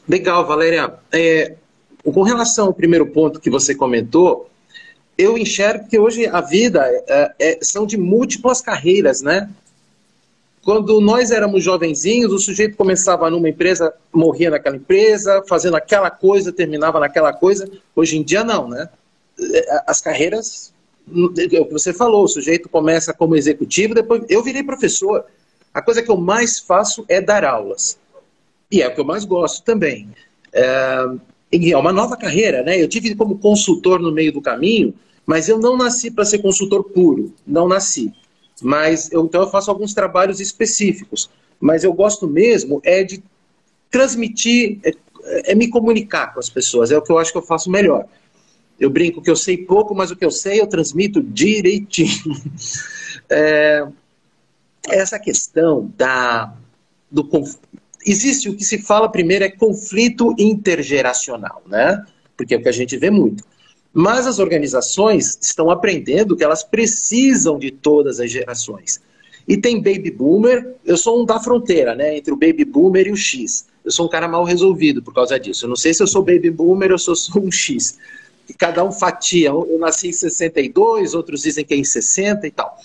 [0.10, 0.96] Legal, Valéria.
[1.12, 1.58] É,
[2.04, 4.50] com relação ao primeiro ponto que você comentou,
[5.16, 9.48] eu enxergo que hoje a vida é, é são de múltiplas carreiras, né?
[10.68, 16.52] Quando nós éramos jovenzinhos, o sujeito começava numa empresa, morria naquela empresa, fazendo aquela coisa,
[16.52, 17.72] terminava naquela coisa.
[17.96, 18.90] Hoje em dia, não, né?
[19.40, 20.74] É, as carreiras,
[21.10, 24.26] é o que você falou, o sujeito começa como executivo, depois.
[24.28, 25.24] Eu virei professor.
[25.74, 27.98] A coisa que eu mais faço é dar aulas.
[28.70, 30.10] E é o que eu mais gosto também.
[30.52, 31.06] É,
[31.50, 32.78] é uma nova carreira, né?
[32.78, 34.94] Eu tive como consultor no meio do caminho,
[35.26, 37.34] mas eu não nasci para ser consultor puro.
[37.48, 38.14] Não nasci.
[38.62, 41.30] Mas eu, então eu faço alguns trabalhos específicos.
[41.60, 43.24] Mas eu gosto mesmo é de
[43.90, 46.92] transmitir, é, é, me comunicar com as pessoas.
[46.92, 48.06] É o que eu acho que eu faço melhor.
[48.80, 52.36] Eu brinco que eu sei pouco, mas o que eu sei eu transmito direitinho.
[53.30, 53.86] É,
[54.88, 56.54] essa questão da,
[57.12, 57.28] do
[58.06, 62.06] existe o que se fala primeiro é conflito intergeracional, né?
[62.38, 63.44] Porque é o que a gente vê muito.
[63.94, 69.02] Mas as organizações estão aprendendo que elas precisam de todas as gerações.
[69.48, 73.12] E tem baby boomer, eu sou um da fronteira, né, entre o baby boomer e
[73.12, 73.66] o X.
[73.84, 75.66] Eu sou um cara mal resolvido por causa disso.
[75.66, 77.98] Eu não sei se eu sou baby boomer ou se eu sou um X.
[78.50, 79.50] E cada um fatia.
[79.50, 82.78] Eu nasci em 62, outros dizem que é em 60 e tal.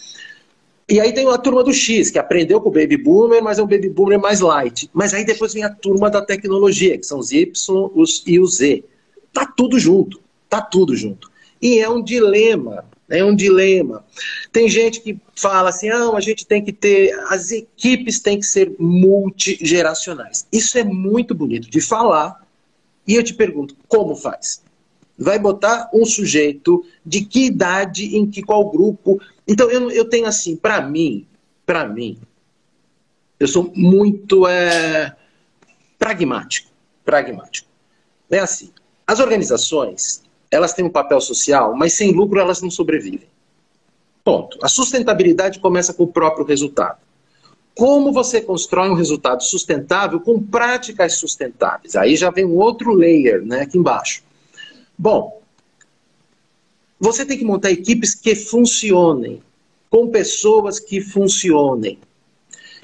[0.88, 3.62] E aí tem a turma do X, que aprendeu com o Baby Boomer, mas é
[3.62, 4.90] um Baby Boomer mais light.
[4.92, 7.50] Mas aí depois vem a turma da tecnologia, que são os Y
[7.94, 8.84] os, e os Z.
[9.32, 10.20] Tá tudo junto.
[10.52, 11.32] Tá tudo junto.
[11.62, 14.04] E é um dilema, é um dilema.
[14.52, 18.44] Tem gente que fala assim, ah, a gente tem que ter, as equipes têm que
[18.44, 20.46] ser multigeracionais.
[20.52, 22.46] Isso é muito bonito de falar.
[23.08, 24.62] E eu te pergunto, como faz?
[25.18, 29.18] Vai botar um sujeito de que idade, em que qual grupo?
[29.48, 31.26] Então eu, eu tenho assim, para mim,
[31.64, 32.18] para mim,
[33.40, 35.16] eu sou muito é,
[35.98, 36.70] pragmático,
[37.02, 37.70] pragmático.
[38.30, 38.70] É assim,
[39.06, 40.21] as organizações
[40.52, 43.26] elas têm um papel social, mas sem lucro elas não sobrevivem.
[44.22, 44.58] Ponto.
[44.62, 46.98] A sustentabilidade começa com o próprio resultado.
[47.74, 51.96] Como você constrói um resultado sustentável com práticas sustentáveis?
[51.96, 54.22] Aí já vem um outro layer né, aqui embaixo.
[54.96, 55.40] Bom,
[57.00, 59.42] você tem que montar equipes que funcionem,
[59.88, 61.98] com pessoas que funcionem.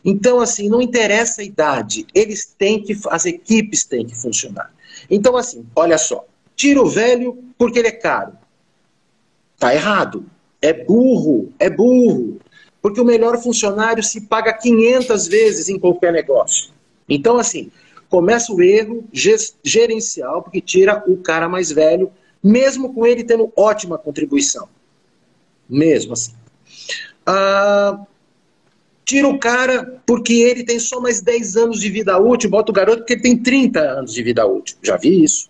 [0.02, 4.72] Então, assim, não interessa a idade, eles têm que, as equipes têm que funcionar.
[5.10, 6.24] Então, assim, olha só.
[6.58, 8.32] Tira o velho porque ele é caro.
[9.56, 10.26] Tá errado.
[10.60, 12.40] É burro, é burro.
[12.82, 16.72] Porque o melhor funcionário se paga 500 vezes em qualquer negócio.
[17.08, 17.70] Então, assim,
[18.08, 19.04] começa o erro
[19.62, 22.10] gerencial, porque tira o cara mais velho,
[22.42, 24.68] mesmo com ele tendo ótima contribuição.
[25.70, 26.34] Mesmo assim.
[27.24, 28.00] Ah,
[29.04, 32.74] tira o cara porque ele tem só mais 10 anos de vida útil, bota o
[32.74, 34.76] garoto porque ele tem 30 anos de vida útil.
[34.82, 35.48] Já vi isso.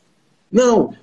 [0.50, 0.94] Não,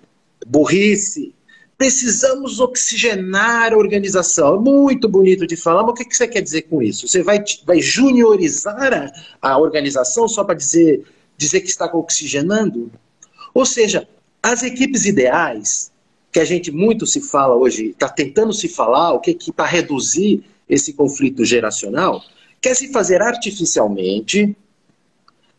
[0.46, 1.34] burrice.
[1.78, 4.56] Precisamos oxigenar a organização.
[4.56, 7.08] É muito bonito de falar, mas o que você quer dizer com isso?
[7.08, 11.04] Você vai, vai juniorizar a, a organização só para dizer,
[11.38, 12.92] dizer que está oxigenando?
[13.54, 14.08] Ou seja,
[14.42, 15.92] as equipes ideais,
[16.32, 19.66] que a gente muito se fala hoje, está tentando se falar, o que, que para
[19.66, 22.22] reduzir esse conflito geracional,
[22.62, 24.56] quer se fazer artificialmente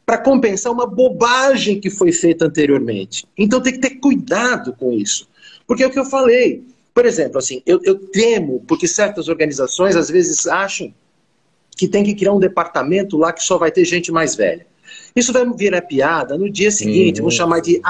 [0.06, 3.26] para compensar uma bobagem que foi feita anteriormente.
[3.36, 5.28] Então tem que ter cuidado com isso.
[5.66, 6.64] Porque é o que eu falei.
[6.94, 10.94] Por exemplo, assim, eu, eu temo, porque certas organizações às vezes acham
[11.76, 14.64] que tem que criar um departamento lá que só vai ter gente mais velha.
[15.14, 17.24] Isso vai virar piada no dia seguinte, uhum.
[17.24, 17.82] vão chamar de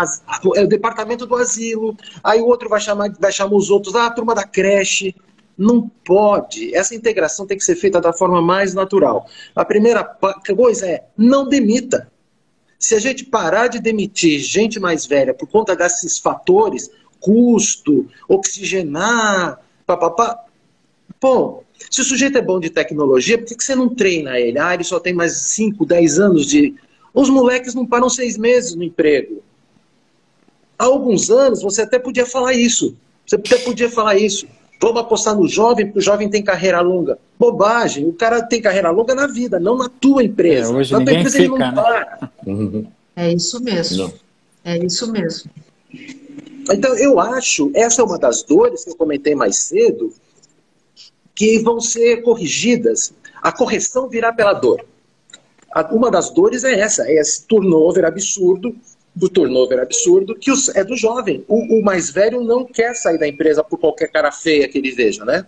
[0.57, 4.07] é o departamento do asilo, aí o outro vai chamar, vai chamar os outros, ah,
[4.07, 5.15] a turma da creche.
[5.57, 6.75] Não pode.
[6.75, 9.27] Essa integração tem que ser feita da forma mais natural.
[9.55, 12.11] A primeira coisa é não demita.
[12.79, 19.59] Se a gente parar de demitir gente mais velha por conta desses fatores, custo, oxigenar,
[19.87, 20.45] papapá,
[21.19, 24.59] pô, se o sujeito é bom de tecnologia, por que você não treina ele?
[24.59, 26.75] Ah, ele só tem mais 5, 10 anos de.
[27.15, 29.43] Os moleques não param seis meses no emprego.
[30.79, 32.95] Há alguns anos você até podia falar isso.
[33.27, 34.47] Você até podia falar isso.
[34.81, 37.19] Vamos apostar no jovem, porque o jovem tem carreira longa.
[37.39, 38.07] Bobagem.
[38.07, 40.73] O cara tem carreira longa na vida, não na tua empresa.
[40.73, 41.73] É, hoje na tua empresa fica, ele não né?
[41.73, 42.31] para.
[43.17, 44.05] É isso mesmo.
[44.05, 44.13] Não.
[44.65, 45.51] É isso mesmo.
[46.71, 50.13] Então, eu acho, essa é uma das dores que eu comentei mais cedo,
[51.35, 53.15] que vão ser corrigidas.
[53.41, 54.85] A correção virá pela dor.
[55.91, 58.75] Uma das dores é essa, é esse turnover absurdo
[59.17, 61.43] do turnover absurdo, que é do jovem.
[61.49, 64.91] O, o, mais velho não quer sair da empresa por qualquer cara feia que ele
[64.91, 65.47] veja, né?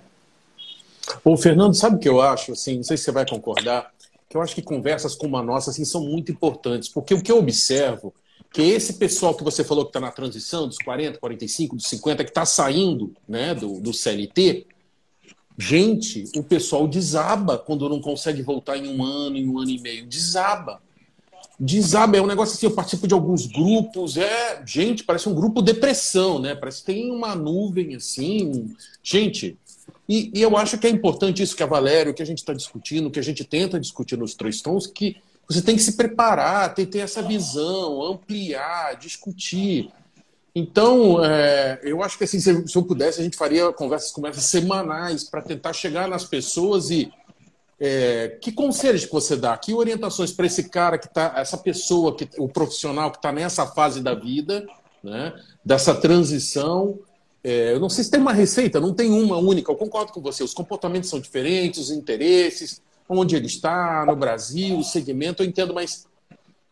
[1.23, 2.53] Ô, Fernando, sabe o que eu acho?
[2.53, 3.93] Assim, não sei se você vai concordar,
[4.27, 7.31] que eu acho que conversas como a nossa assim, são muito importantes, porque o que
[7.31, 8.15] eu observo
[8.51, 12.25] que esse pessoal que você falou que está na transição, dos 40, 45, dos 50,
[12.25, 14.67] que está saindo né, do, do CLT,
[15.59, 19.79] gente, o pessoal desaba quando não consegue voltar em um ano, em um ano e
[19.79, 20.07] meio.
[20.07, 20.81] Desaba
[21.59, 25.61] desaba, é um negócio assim, eu participo de alguns grupos, é, gente, parece um grupo
[25.61, 26.55] depressão, né?
[26.55, 29.59] Parece que tem uma nuvem assim, gente.
[30.09, 32.55] E, e eu acho que é importante isso que a Valério, que a gente está
[32.55, 35.17] discutindo, que a gente tenta discutir nos três tons, que
[35.49, 39.91] você tem que se preparar, tem que ter essa visão, ampliar, discutir.
[40.55, 44.45] Então, é, eu acho que assim, se, eu pudesse, a gente faria conversas como essas
[44.45, 47.11] semanais para tentar chegar nas pessoas e
[47.81, 49.57] é, que conselhos que você dá?
[49.57, 53.67] Que orientações para esse cara que está, essa pessoa, que, o profissional que está nessa
[53.67, 54.67] fase da vida,
[55.03, 55.33] né,
[55.65, 56.99] dessa transição?
[57.43, 59.71] É, eu não sei se tem uma receita, não tem uma única.
[59.71, 60.43] Eu concordo com você.
[60.43, 65.73] Os comportamentos são diferentes, os interesses, onde ele está, no Brasil, o segmento, eu entendo,
[65.73, 66.07] mas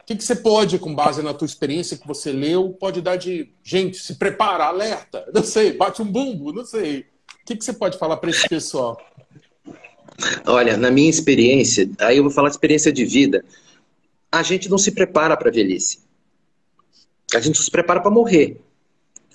[0.01, 3.17] o que, que você pode, com base na tua experiência que você leu, pode dar
[3.17, 7.01] de gente, se prepara, alerta, não sei, bate um bumbo, não sei.
[7.01, 8.99] O que, que você pode falar para esse pessoal?
[10.47, 13.45] Olha, na minha experiência, aí eu vou falar de experiência de vida,
[14.31, 15.99] a gente não se prepara para a velhice.
[17.35, 18.61] A gente se prepara para morrer.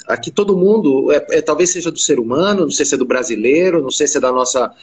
[0.08, 3.06] Aqui todo mundo, é, é, talvez seja do ser humano, não sei se é do
[3.06, 4.74] brasileiro, não sei se é da nossa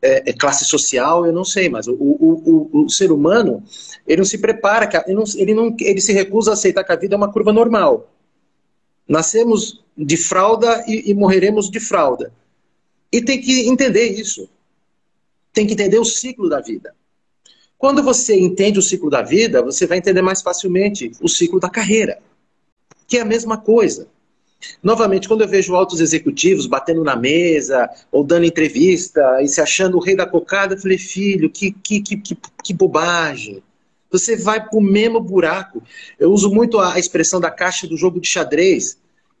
[0.00, 3.62] é, é classe social, eu não sei, mas o, o, o, o, ser humano,
[4.06, 6.96] ele não se prepara, ele, não, ele, não, ele se recusa a aceitar que a
[6.96, 8.08] vida é uma curva normal.
[9.08, 12.32] Nascemos de fralda e, e morreremos de fralda.
[13.10, 14.48] E tem que entender isso
[15.58, 16.94] tem que entender o ciclo da vida.
[17.76, 21.68] Quando você entende o ciclo da vida, você vai entender mais facilmente o ciclo da
[21.68, 22.20] carreira,
[23.08, 24.06] que é a mesma coisa.
[24.80, 29.96] Novamente, quando eu vejo altos executivos batendo na mesa ou dando entrevista e se achando
[29.96, 33.60] o rei da cocada, eu falei, filho, que, que, que, que, que bobagem.
[34.12, 35.82] Você vai para o mesmo buraco.
[36.20, 38.96] Eu uso muito a expressão da caixa do jogo de xadrez,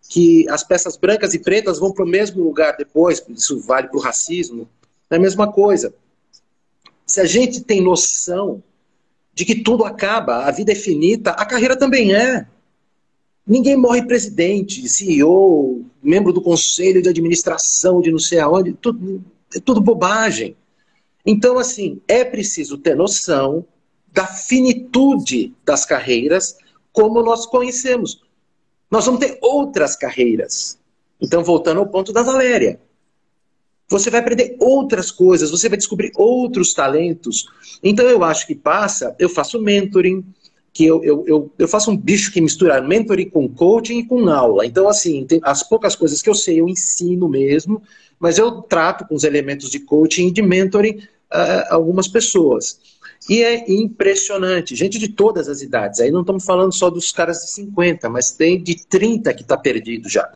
[0.08, 3.98] que as peças brancas e pretas vão para o mesmo lugar depois, isso vale para
[3.98, 4.68] o racismo.
[5.10, 5.94] É a mesma coisa.
[7.08, 8.62] Se a gente tem noção
[9.32, 12.46] de que tudo acaba, a vida é finita, a carreira também é.
[13.46, 19.24] Ninguém morre presidente, CEO, membro do conselho de administração de não sei aonde, tudo,
[19.56, 20.54] é tudo bobagem.
[21.24, 23.64] Então, assim, é preciso ter noção
[24.12, 26.58] da finitude das carreiras
[26.92, 28.22] como nós conhecemos.
[28.90, 30.78] Nós vamos ter outras carreiras.
[31.18, 32.78] Então, voltando ao ponto da Valéria.
[33.88, 37.46] Você vai aprender outras coisas, você vai descobrir outros talentos.
[37.82, 39.14] Então, eu acho que passa.
[39.18, 40.24] Eu faço mentoring,
[40.72, 44.28] que eu, eu, eu, eu, faço um bicho que mistura mentoring com coaching e com
[44.28, 44.66] aula.
[44.66, 47.82] Então, assim, as poucas coisas que eu sei, eu ensino mesmo,
[48.20, 50.98] mas eu trato com os elementos de coaching e de mentoring
[51.32, 52.78] uh, algumas pessoas.
[53.28, 56.00] E é impressionante, gente de todas as idades.
[56.00, 59.56] Aí não estamos falando só dos caras de 50, mas tem de 30 que está
[59.56, 60.30] perdido já.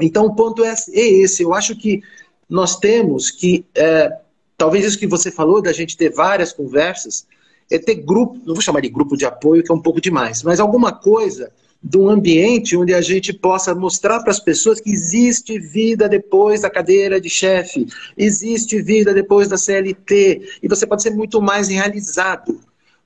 [0.00, 1.42] Então o ponto é, é esse.
[1.42, 2.02] Eu acho que
[2.50, 4.12] nós temos que, é,
[4.58, 7.24] talvez isso que você falou, da gente ter várias conversas,
[7.70, 10.42] é ter grupo, não vou chamar de grupo de apoio, que é um pouco demais,
[10.42, 14.90] mas alguma coisa de um ambiente onde a gente possa mostrar para as pessoas que
[14.90, 17.86] existe vida depois da cadeira de chefe,
[18.18, 22.60] existe vida depois da CLT, e você pode ser muito mais realizado.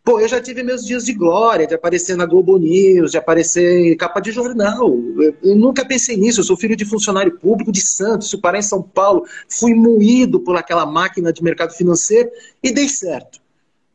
[0.05, 3.87] Pô, eu já tive meus dias de glória, de aparecer na Globo News, de aparecer
[3.87, 4.95] em capa de jornal.
[5.19, 6.41] Eu, eu nunca pensei nisso.
[6.41, 10.39] Eu sou filho de funcionário público de Santos, se parar em São Paulo, fui moído
[10.39, 12.31] por aquela máquina de mercado financeiro
[12.63, 13.41] e dei certo.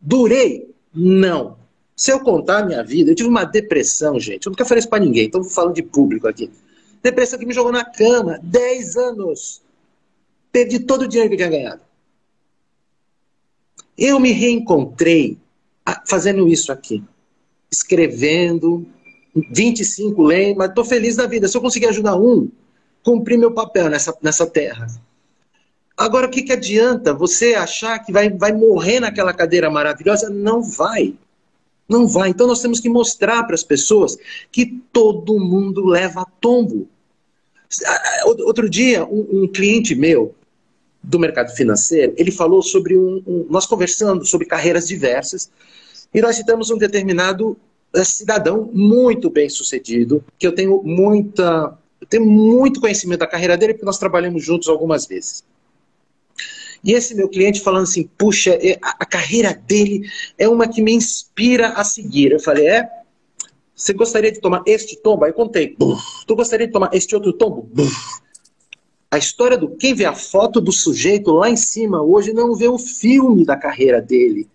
[0.01, 0.73] Durei?
[0.91, 1.59] Não.
[1.95, 4.47] Se eu contar a minha vida, eu tive uma depressão, gente.
[4.47, 6.49] Eu nunca falei isso pra ninguém, então vou falando de público aqui.
[7.03, 8.39] Depressão que me jogou na cama.
[8.41, 9.61] 10 anos.
[10.51, 11.81] Perdi todo o dinheiro que eu tinha ganhado.
[13.95, 15.37] Eu me reencontrei
[16.05, 17.03] fazendo isso aqui.
[17.71, 18.85] Escrevendo,
[19.51, 21.47] 25 leis, mas estou feliz da vida.
[21.47, 22.49] Se eu conseguir ajudar um,
[23.03, 24.87] cumpri meu papel nessa, nessa terra.
[25.95, 30.29] Agora, o que, que adianta você achar que vai, vai morrer naquela cadeira maravilhosa?
[30.29, 31.13] Não vai.
[31.89, 32.29] Não vai.
[32.29, 34.17] Então nós temos que mostrar para as pessoas
[34.51, 36.87] que todo mundo leva tombo.
[38.25, 40.33] Outro dia, um, um, cliente meu
[41.01, 45.49] do mercado financeiro, ele falou sobre um, um, Nós conversando sobre carreiras diversas,
[46.13, 47.57] e nós citamos um determinado
[47.93, 51.77] eh, cidadão muito bem sucedido, que eu tenho muita.
[52.01, 55.43] Eu tenho muito conhecimento da carreira dele, porque nós trabalhamos juntos algumas vezes.
[56.83, 60.93] E esse meu cliente falando assim, puxa, é, a, carreira dele é uma que me
[60.93, 62.31] inspira a seguir.
[62.31, 62.89] Eu falei, é?
[63.75, 65.25] Você gostaria de tomar este tombo?
[65.25, 65.75] Aí eu contei.
[66.25, 67.69] Tu gostaria de tomar este outro tombo?
[69.11, 72.67] A história do quem vê a foto do sujeito lá em cima hoje não vê
[72.67, 74.47] o filme da carreira dele.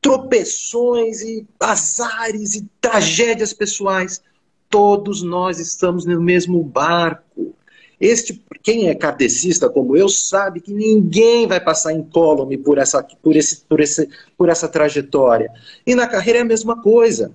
[0.00, 4.20] Tropeções e azares e tragédias pessoais.
[4.68, 7.54] Todos nós estamos no mesmo barco.
[8.00, 13.36] Este, quem é kardecista como eu sabe que ninguém vai passar incólume por essa, por,
[13.36, 15.50] esse, por, esse, por essa trajetória.
[15.86, 17.32] E na carreira é a mesma coisa.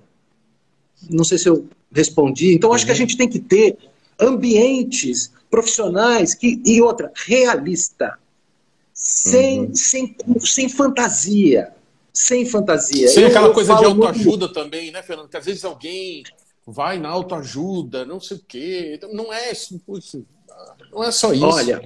[1.08, 2.54] Não sei se eu respondi.
[2.54, 2.86] Então, acho uhum.
[2.86, 2.98] que a uhum.
[2.98, 3.78] gente tem que ter
[4.20, 8.18] ambientes profissionais que, e outra, realista.
[8.92, 9.74] Sem, uhum.
[9.74, 11.72] sem, sem fantasia.
[12.12, 13.08] Sem fantasia.
[13.08, 14.52] Sem eu, aquela eu coisa de autoajuda muito...
[14.52, 15.28] também, né, Fernando?
[15.28, 16.22] Que às vezes alguém
[16.66, 18.92] vai na autoajuda, não sei o quê.
[18.94, 19.80] Então, não é isso.
[20.92, 21.46] Não é só isso.
[21.46, 21.82] Olha,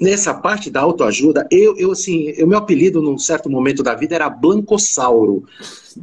[0.00, 4.14] nessa parte da autoajuda, eu, eu assim, o meu apelido num certo momento da vida
[4.14, 5.46] era Blancossauro,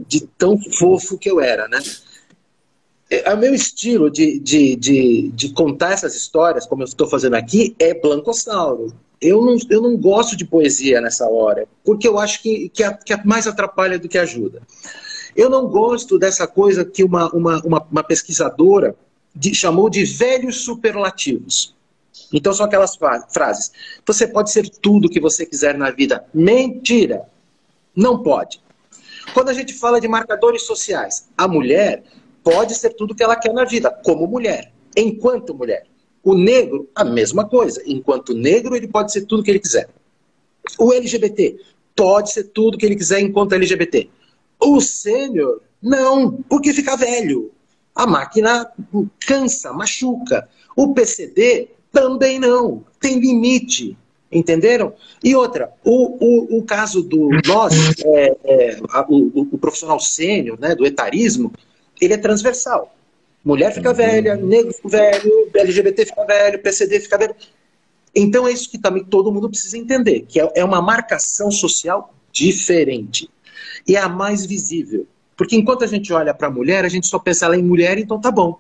[0.08, 1.80] de tão fofo que eu era, né?
[3.10, 7.36] É, o meu estilo de, de, de, de contar essas histórias, como eu estou fazendo
[7.36, 8.94] aqui, é Blancossauro.
[9.22, 12.94] Eu não, eu não gosto de poesia nessa hora, porque eu acho que, que, é,
[12.94, 14.62] que é mais atrapalha do que ajuda.
[15.36, 18.96] Eu não gosto dessa coisa que uma, uma, uma, uma pesquisadora
[19.36, 21.76] de, chamou de velhos superlativos.
[22.34, 22.98] Então são aquelas
[23.30, 23.72] frases.
[24.06, 26.26] Você pode ser tudo que você quiser na vida.
[26.34, 27.24] Mentira!
[27.96, 28.62] Não pode.
[29.34, 32.04] Quando a gente fala de marcadores sociais, a mulher
[32.46, 35.88] pode ser tudo que ela quer na vida, como mulher, enquanto mulher.
[36.24, 37.82] O negro, a mesma coisa.
[37.88, 39.90] Enquanto negro, ele pode ser tudo que ele quiser.
[40.78, 41.60] O LGBT
[41.96, 44.10] pode ser tudo que ele quiser enquanto LGBT.
[44.60, 47.52] O sênior, não, porque fica velho
[47.96, 48.70] a máquina
[49.26, 50.48] cansa, machuca.
[50.76, 53.98] O PCD também não, tem limite.
[54.32, 54.94] Entenderam?
[55.24, 57.74] E outra, o, o, o caso do nós,
[58.04, 61.54] é, é, o, o, profissional sênior, né, do etarismo,
[62.00, 62.94] ele é transversal.
[63.44, 63.96] Mulher fica uhum.
[63.96, 67.36] velha, negro fica velho, LGBT fica velho, PCD fica velho.
[68.16, 72.14] Então é isso que também todo mundo precisa entender, que é, é uma marcação social
[72.32, 73.30] diferente.
[73.88, 75.06] E é a mais visível.
[75.38, 77.98] Porque enquanto a gente olha para a mulher, a gente só pensa ela em mulher,
[77.98, 78.60] então tá bom.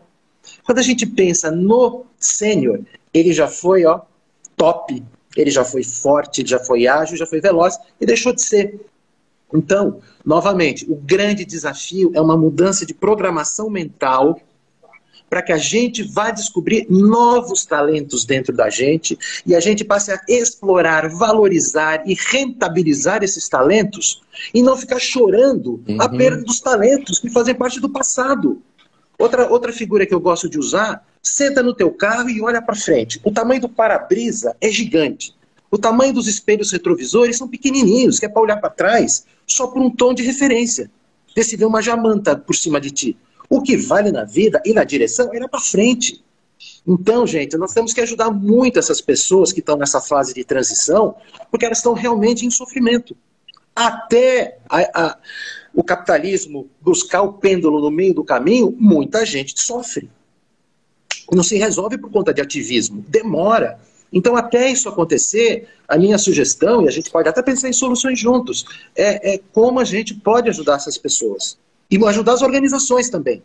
[0.64, 2.82] Quando a gente pensa no sênior,
[3.14, 4.02] ele já foi ó,
[4.56, 5.02] top,
[5.36, 8.80] ele já foi forte, já foi ágil, já foi veloz e deixou de ser.
[9.54, 14.40] Então, novamente, o grande desafio é uma mudança de programação mental
[15.30, 20.12] para que a gente vá descobrir novos talentos dentro da gente e a gente passe
[20.12, 24.22] a explorar, valorizar e rentabilizar esses talentos
[24.54, 25.98] e não ficar chorando uhum.
[26.00, 28.62] a perda dos talentos que fazem parte do passado.
[29.18, 32.76] Outra, outra figura que eu gosto de usar, senta no teu carro e olha para
[32.76, 33.20] frente.
[33.24, 35.34] O tamanho do para-brisa é gigante.
[35.72, 39.82] O tamanho dos espelhos retrovisores são pequenininhos, que é para olhar para trás só por
[39.82, 40.90] um tom de referência.
[41.36, 43.18] Vê uma jamanta por cima de ti.
[43.50, 46.24] O que vale na vida e na direção olhar para frente.
[46.88, 51.16] Então, gente, nós temos que ajudar muito essas pessoas que estão nessa fase de transição,
[51.52, 53.16] porque elas estão realmente em sofrimento.
[53.76, 55.18] Até a, a,
[55.74, 60.10] o capitalismo buscar o pêndulo no meio do caminho, muita gente sofre.
[61.32, 63.80] Não se resolve por conta de ativismo, demora.
[64.16, 68.18] Então, até isso acontecer, a minha sugestão, e a gente pode até pensar em soluções
[68.18, 71.58] juntos, é, é como a gente pode ajudar essas pessoas.
[71.92, 73.44] E ajudar as organizações também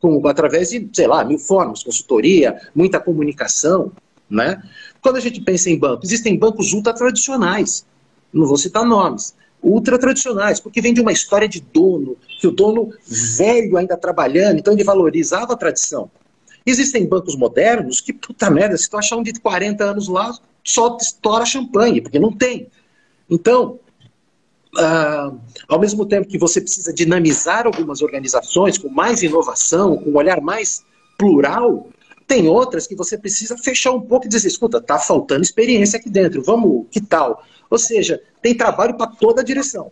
[0.00, 3.92] com, através de, sei lá, mil formas, consultoria, muita comunicação,
[4.28, 4.62] né?
[5.02, 7.84] Quando a gente pensa em banco, existem bancos ultra tradicionais,
[8.32, 12.50] não vou citar nomes, ultra tradicionais, porque vem de uma história de dono, que o
[12.50, 16.10] dono velho ainda trabalhando, então ele valorizava a tradição.
[16.64, 20.96] Existem bancos modernos que, puta merda, se tu achar um de 40 anos lá, só
[21.00, 22.68] estoura champanhe, porque não tem.
[23.28, 23.78] Então,
[24.76, 25.32] ah,
[25.68, 30.40] ao mesmo tempo que você precisa dinamizar algumas organizações com mais inovação, com um olhar
[30.40, 30.84] mais
[31.18, 31.88] plural,
[32.26, 36.08] tem outras que você precisa fechar um pouco e dizer, escuta, está faltando experiência aqui
[36.08, 37.44] dentro, vamos, que tal?
[37.68, 39.90] Ou seja, tem trabalho para toda a direção.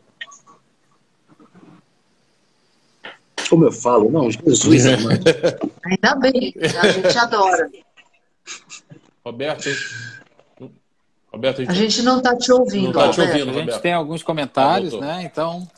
[3.48, 5.24] Como eu falo, não, Jesus amado.
[5.84, 7.70] Ainda bem, a gente adora.
[9.24, 9.68] Roberto,
[11.32, 12.86] Roberto, a gente, a gente não está te ouvindo.
[12.86, 15.22] Não tá te ouvindo, a gente tem alguns comentários, ah, né?
[15.24, 15.68] Então,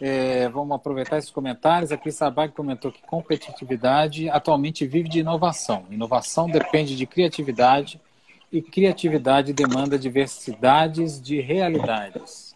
[0.00, 1.90] é, vamos aproveitar esses comentários.
[1.90, 5.86] A Cris Sabag comentou que competitividade atualmente vive de inovação.
[5.90, 8.00] Inovação depende de criatividade
[8.52, 12.47] e criatividade demanda diversidades de realidades.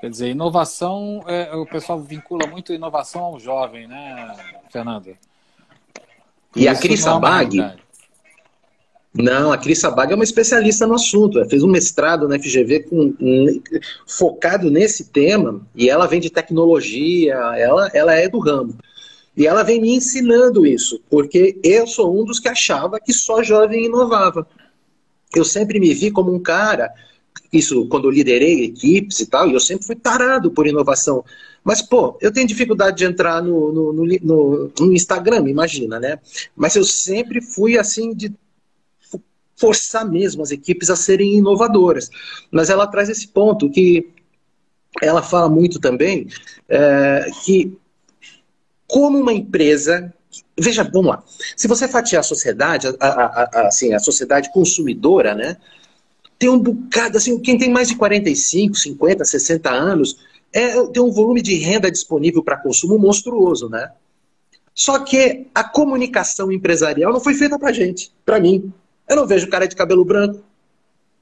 [0.00, 4.34] Quer dizer, inovação, é, o pessoal vincula muito inovação ao jovem, né,
[4.70, 5.16] Fernando?
[6.56, 7.76] E a Cris Sabag, é
[9.12, 11.38] não, a Cris Sabag é uma especialista no assunto.
[11.38, 13.62] Ela fez um mestrado na FGV com, um,
[14.06, 18.74] focado nesse tema e ela vem de tecnologia, ela, ela é do ramo.
[19.36, 23.42] E ela vem me ensinando isso, porque eu sou um dos que achava que só
[23.42, 24.46] jovem inovava.
[25.34, 26.92] Eu sempre me vi como um cara,
[27.52, 31.24] isso quando eu liderei equipes e tal, e eu sempre fui tarado por inovação.
[31.62, 36.18] Mas, pô, eu tenho dificuldade de entrar no, no, no, no Instagram, imagina, né?
[36.56, 38.32] Mas eu sempre fui assim de
[39.56, 42.08] forçar mesmo as equipes a serem inovadoras.
[42.50, 44.08] Mas ela traz esse ponto que
[45.02, 46.28] ela fala muito também,
[46.68, 47.76] é, que
[48.86, 50.12] como uma empresa
[50.58, 51.24] Veja, vamos lá.
[51.56, 55.56] Se você fatiar a sociedade, a, a, a, assim, a sociedade consumidora, né?
[56.40, 60.16] Tem um bocado, assim, quem tem mais de 45, 50, 60 anos,
[60.50, 63.92] é, tem um volume de renda disponível para consumo monstruoso, né?
[64.74, 68.72] Só que a comunicação empresarial não foi feita para gente, para mim.
[69.06, 70.42] Eu não vejo cara de cabelo branco.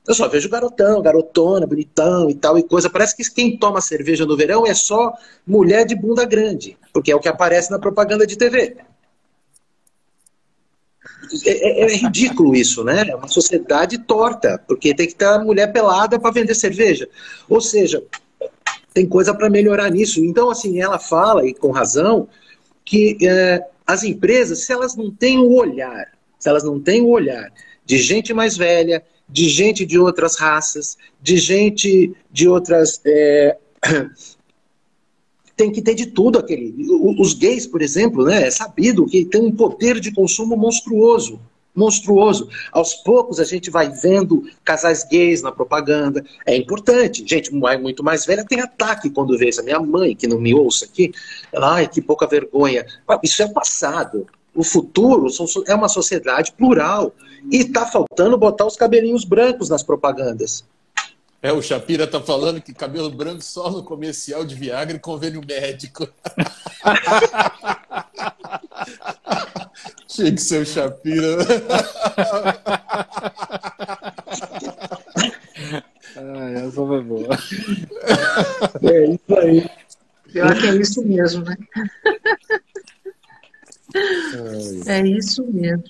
[0.06, 2.88] Eu só vejo garotão, garotona, bonitão e tal e coisa.
[2.88, 5.12] Parece que quem toma cerveja no verão é só
[5.44, 8.76] mulher de bunda grande, porque é o que aparece na propaganda de TV.
[11.44, 13.06] É, é, é ridículo isso, né?
[13.08, 17.08] É uma sociedade torta, porque tem que ter mulher pelada para vender cerveja.
[17.48, 18.02] Ou seja,
[18.92, 20.24] tem coisa para melhorar nisso.
[20.24, 22.28] Então, assim, ela fala, e com razão,
[22.84, 27.08] que é, as empresas, se elas não têm o olhar, se elas não têm o
[27.08, 27.52] olhar
[27.84, 33.00] de gente mais velha, de gente de outras raças, de gente de outras.
[33.04, 33.56] É...
[35.58, 36.72] Tem que ter de tudo aquele.
[37.18, 41.40] Os gays, por exemplo, né, é sabido que tem um poder de consumo monstruoso.
[41.74, 42.48] Monstruoso.
[42.70, 46.24] Aos poucos a gente vai vendo casais gays na propaganda.
[46.46, 47.24] É importante.
[47.26, 49.60] Gente muito mais velha tem ataque quando vê isso.
[49.60, 51.12] A minha mãe, que não me ouça aqui,
[51.52, 52.86] ela, ai, que pouca vergonha.
[53.24, 54.28] Isso é passado.
[54.54, 55.26] O futuro
[55.66, 57.12] é uma sociedade plural.
[57.50, 60.64] E está faltando botar os cabelinhos brancos nas propagandas.
[61.40, 65.40] É, o Shapira tá falando que cabelo branco só no comercial de Viagra e convênio
[65.46, 66.08] médico.
[70.08, 71.36] Tinha que ser o Shapira.
[76.16, 77.38] Ai, essa foi boa.
[78.82, 79.70] É isso aí.
[80.32, 81.56] Pior que é isso mesmo, né?
[84.86, 85.84] É isso mesmo.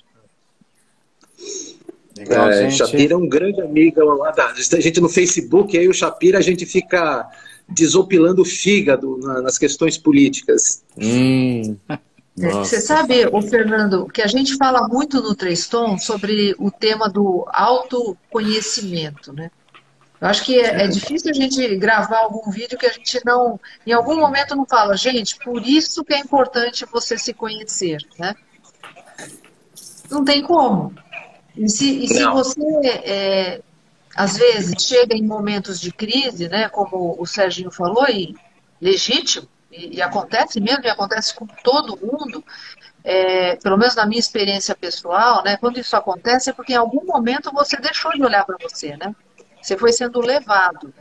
[2.19, 2.77] Legal, é, gente.
[2.77, 6.41] Shapira é um grande amigo lá da a gente no Facebook, aí o Shapira a
[6.41, 7.25] gente fica
[7.67, 10.83] desopilando o fígado na, nas questões políticas.
[10.97, 11.77] Hum.
[11.87, 17.09] É, você sabe, o Fernando, que a gente fala muito no Treston sobre o tema
[17.09, 19.49] do autoconhecimento, né?
[20.19, 23.57] Eu acho que é, é, difícil a gente gravar algum vídeo que a gente não,
[23.87, 28.35] em algum momento não fala, gente, por isso que é importante você se conhecer, né?
[30.09, 30.93] Não tem como.
[31.59, 33.61] E se, e se você, é,
[34.15, 38.33] às vezes, chega em momentos de crise, né, como o Serginho falou, e
[38.79, 42.41] legítimo, e, e acontece mesmo, e acontece com todo mundo,
[43.03, 47.05] é, pelo menos na minha experiência pessoal, né, quando isso acontece é porque em algum
[47.05, 49.13] momento você deixou de olhar para você, né?
[49.61, 50.93] Você foi sendo levado.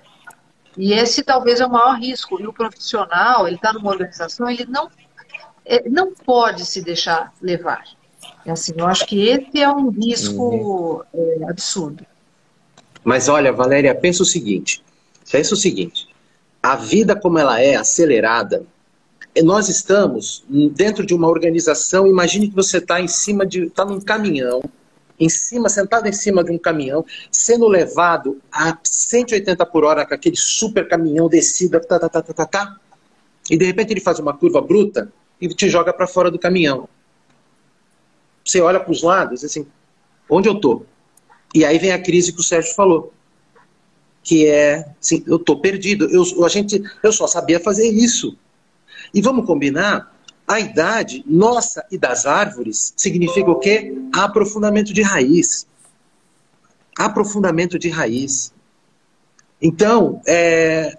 [0.77, 2.41] E esse talvez é o maior risco.
[2.41, 4.91] E o profissional, ele está numa organização, ele não,
[5.65, 7.85] é, não pode se deixar levar.
[8.49, 11.43] É assim, eu acho que esse é um risco uhum.
[11.43, 12.07] é, absurdo.
[13.05, 14.83] Mas olha, Valéria, pensa o seguinte:
[15.31, 16.09] pensa o seguinte.
[16.63, 18.65] A vida como ela é acelerada,
[19.45, 20.43] nós estamos
[20.75, 22.07] dentro de uma organização.
[22.07, 24.63] Imagine que você está em cima de, está num caminhão,
[25.21, 30.15] em cima, sentado em cima de um caminhão, sendo levado a 180 por hora com
[30.15, 32.77] aquele super caminhão descida, tá, tá, tá, tá, tá, tá,
[33.51, 36.89] e de repente ele faz uma curva bruta e te joga para fora do caminhão.
[38.49, 39.67] Você olha para os lados, assim,
[40.29, 40.83] onde eu tô?
[41.55, 43.13] E aí vem a crise que o Sérgio falou,
[44.23, 46.07] que é, assim, eu tô perdido.
[46.07, 48.39] Eu, a gente, eu só sabia fazer isso.
[49.13, 53.95] E vamos combinar, a idade nossa e das árvores significa o quê?
[54.15, 55.67] Aprofundamento de raiz.
[56.99, 58.51] Aprofundamento de raiz.
[59.61, 60.97] Então, é,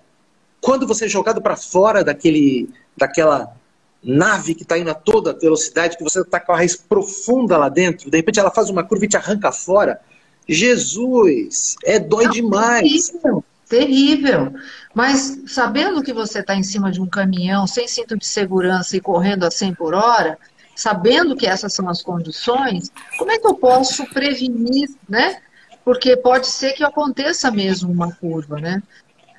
[0.61, 3.58] quando você é jogado para fora daquele, daquela
[4.03, 7.69] nave que está indo a toda velocidade, que você está com a raiz profunda lá
[7.69, 9.99] dentro, de repente ela faz uma curva e te arranca fora.
[10.47, 13.09] Jesus, é dói Não, demais.
[13.09, 14.53] Terrível, terrível.
[14.93, 19.01] Mas sabendo que você está em cima de um caminhão sem cinto de segurança e
[19.01, 20.37] correndo a 100 por hora,
[20.75, 25.41] sabendo que essas são as condições, como é que eu posso prevenir, né?
[25.83, 28.81] Porque pode ser que aconteça mesmo uma curva, né?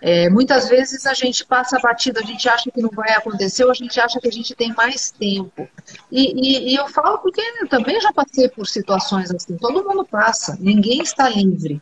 [0.03, 3.71] É, muitas vezes a gente passa batida, a gente acha que não vai acontecer, ou
[3.71, 5.69] a gente acha que a gente tem mais tempo.
[6.11, 10.05] E, e, e, eu falo porque eu também já passei por situações assim, todo mundo
[10.05, 11.81] passa, ninguém está livre.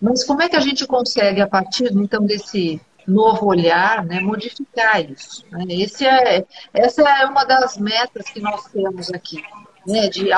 [0.00, 5.00] Mas como é que a gente consegue, a partir então desse novo olhar, né, modificar
[5.00, 5.44] isso?
[5.50, 5.64] Né?
[5.68, 6.44] Esse é,
[6.74, 9.40] essa é uma das metas que nós temos aqui.
[9.84, 10.28] Né, de,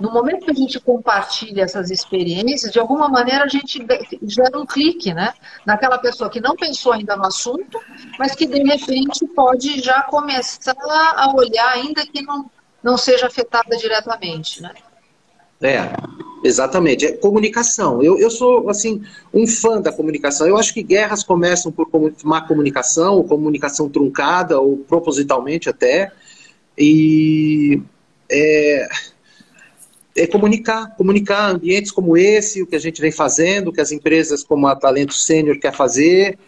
[0.00, 3.86] no momento que a gente compartilha essas experiências, de alguma maneira a gente
[4.22, 5.32] gera um clique né,
[5.64, 7.80] naquela pessoa que não pensou ainda no assunto,
[8.18, 10.74] mas que de repente pode já começar
[11.16, 12.50] a olhar, ainda que não,
[12.82, 14.60] não seja afetada diretamente.
[14.60, 14.72] Né?
[15.60, 15.92] É,
[16.44, 17.04] exatamente.
[17.04, 18.02] É comunicação.
[18.02, 20.46] Eu, eu sou, assim, um fã da comunicação.
[20.46, 21.88] Eu acho que guerras começam por
[22.24, 26.12] má comunicação, ou comunicação truncada, ou propositalmente até.
[26.76, 27.82] E
[28.30, 28.88] é,
[30.16, 33.92] é comunicar, comunicar ambientes como esse, o que a gente vem fazendo, o que as
[33.92, 36.38] empresas como a Talento Sênior quer fazer,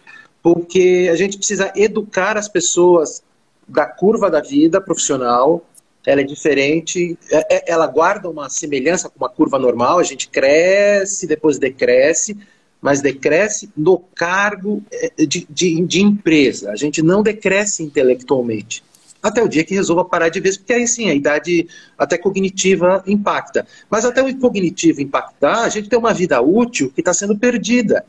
[0.43, 3.23] porque a gente precisa educar as pessoas
[3.67, 5.65] da curva da vida profissional,
[6.05, 10.27] ela é diferente, é, é, ela guarda uma semelhança com uma curva normal, a gente
[10.27, 12.37] cresce, depois decresce,
[12.81, 18.83] mas decresce no cargo é, de, de, de empresa, a gente não decresce intelectualmente
[19.21, 21.67] até o dia que resolva parar de vez, porque aí sim a idade
[21.97, 23.67] até cognitiva impacta.
[23.89, 28.05] Mas até o cognitivo impactar, a gente tem uma vida útil que está sendo perdida,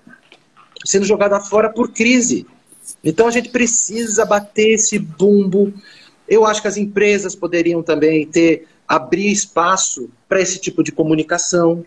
[0.84, 2.46] sendo jogada fora por crise.
[3.04, 5.72] Então a gente precisa bater esse bumbo.
[6.28, 11.84] Eu acho que as empresas poderiam também ter abrir espaço para esse tipo de comunicação.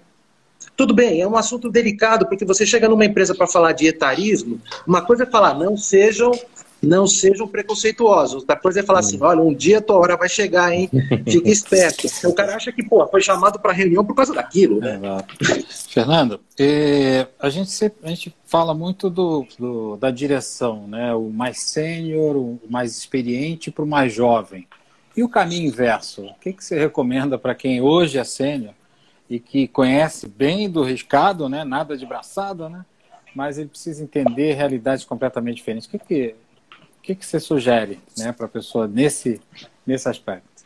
[0.76, 4.60] Tudo bem, é um assunto delicado, porque você chega numa empresa para falar de etarismo,
[4.88, 6.32] uma coisa é falar, não sejam
[6.82, 8.36] não sejam preconceituosos.
[8.36, 10.90] Outra coisa é falar assim, olha, um dia a tua hora vai chegar, hein?
[11.28, 12.08] Fica esperto.
[12.28, 14.80] o cara acha que, pô, foi chamado para reunião por causa daquilo.
[14.80, 15.00] Né?
[15.90, 21.14] Fernando, é, a, gente sempre, a gente fala muito do, do da direção, né?
[21.14, 24.68] O mais sênior, o mais experiente para o mais jovem.
[25.16, 26.26] E o caminho inverso?
[26.26, 28.74] O que, que você recomenda para quem hoje é sênior
[29.30, 31.64] e que conhece bem do riscado, né?
[31.64, 32.86] Nada de braçada, né?
[33.34, 35.88] Mas ele precisa entender realidades completamente diferentes.
[35.88, 36.36] O que, que
[37.06, 39.39] que, que você sugere né, para a pessoa nesse,
[39.86, 40.64] nesse aspecto?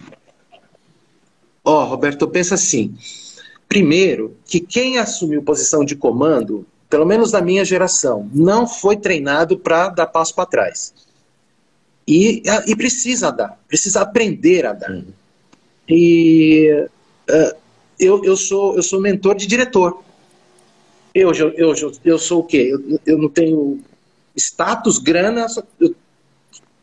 [1.64, 2.96] Ó, oh, Roberto, pensa assim.
[3.68, 9.60] Primeiro, que quem assumiu posição de comando, pelo menos da minha geração, não foi treinado
[9.60, 10.94] para dar passo para trás.
[12.08, 14.90] E, e precisa dar, precisa aprender a dar.
[14.90, 15.06] Uhum.
[15.88, 16.88] E
[17.30, 17.56] uh,
[18.00, 20.02] eu, eu, sou, eu sou mentor de diretor.
[21.14, 22.70] Eu, eu, eu, eu sou o quê?
[22.72, 23.82] Eu, eu não tenho
[24.36, 25.46] status, grana,
[25.80, 25.94] eu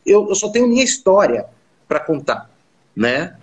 [0.07, 1.47] eu, eu só tenho minha história
[1.89, 2.51] para contar,
[2.95, 3.37] né?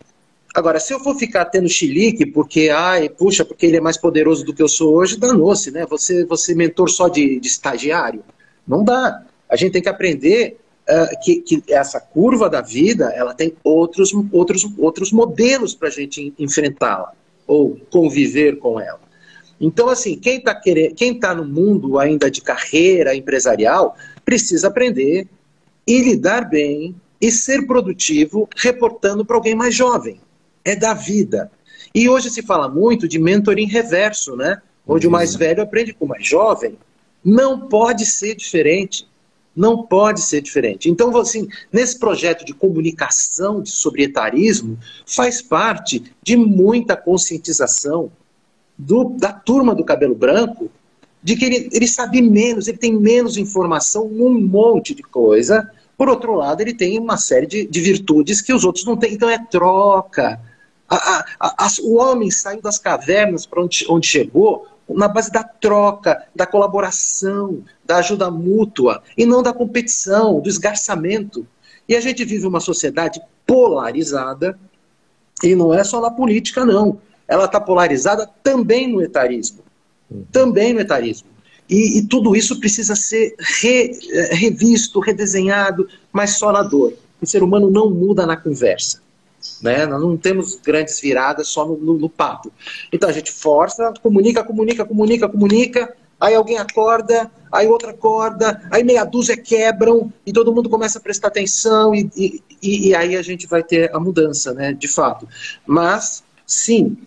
[0.54, 4.46] Agora, se eu for ficar tendo chilique porque, ai, puxa, porque ele é mais poderoso
[4.46, 5.86] do que eu sou hoje, danou-se, né?
[5.88, 8.24] Você, você mentor só de, de estagiário?
[8.68, 9.24] Não dá.
[9.50, 10.58] A gente tem que aprender
[10.88, 15.92] uh, que, que, essa curva da vida, ela tem outros, outros, outros modelos para a
[15.92, 17.14] gente enfrentá-la.
[17.48, 19.02] ou conviver com ela.
[19.60, 20.54] Então, assim, quem está
[20.96, 25.28] quem tá no mundo ainda de carreira empresarial precisa aprender
[25.86, 30.20] e lidar bem e ser produtivo reportando para alguém mais jovem.
[30.64, 31.52] É da vida.
[31.94, 34.62] E hoje se fala muito de mentoring reverso, né?
[34.86, 36.78] Onde o mais velho aprende com o mais jovem.
[37.24, 39.08] Não pode ser diferente.
[39.56, 40.90] Não pode ser diferente.
[40.90, 48.12] Então, assim, nesse projeto de comunicação de sobrietarismo, faz parte de muita conscientização
[48.78, 50.72] do, da turma do cabelo branco
[51.24, 55.72] de que ele, ele sabe menos, ele tem menos informação num monte de coisa.
[55.98, 59.14] Por outro lado, ele tem uma série de, de virtudes que os outros não têm.
[59.14, 60.40] Então, é troca.
[60.90, 65.44] A, a, a, o homem saiu das cavernas para onde, onde chegou na base da
[65.44, 71.48] troca, da colaboração, da ajuda mútua, e não da competição, do esgarçamento.
[71.88, 74.60] E a gente vive uma sociedade polarizada,
[75.42, 77.00] e não é só na política, não.
[77.28, 79.63] Ela está polarizada também no etarismo.
[80.32, 81.28] Também no etarismo.
[81.70, 86.94] E, e tudo isso precisa ser re, eh, revisto, redesenhado, mas só na dor.
[87.22, 89.02] O ser humano não muda na conversa.
[89.62, 89.86] Né?
[89.86, 92.52] Nós não temos grandes viradas só no, no, no papo.
[92.92, 98.84] Então a gente força, comunica, comunica, comunica, comunica, aí alguém acorda, aí outra acorda, aí
[98.84, 103.22] meia dúzia quebram e todo mundo começa a prestar atenção e, e, e, aí a
[103.22, 105.28] gente vai ter a mudança, né, de fato.
[105.66, 106.98] Mas, sim,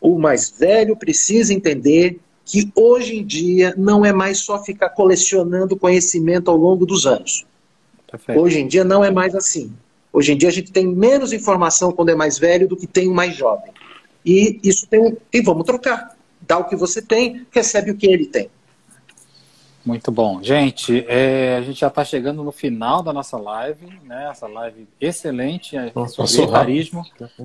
[0.00, 2.18] o mais velho precisa entender
[2.52, 7.46] que hoje em dia não é mais só ficar colecionando conhecimento ao longo dos anos.
[8.10, 8.38] Perfeito.
[8.38, 9.72] Hoje em dia não é mais assim.
[10.12, 13.08] Hoje em dia a gente tem menos informação quando é mais velho do que tem
[13.08, 13.72] o mais jovem.
[14.22, 15.16] E isso tem um.
[15.32, 16.14] E vamos trocar.
[16.42, 18.50] Dá o que você tem, recebe o que ele tem.
[19.82, 20.42] Muito bom.
[20.42, 24.28] Gente, é, a gente já está chegando no final da nossa live, né?
[24.30, 27.02] Essa live excelente é, sobre etarismo,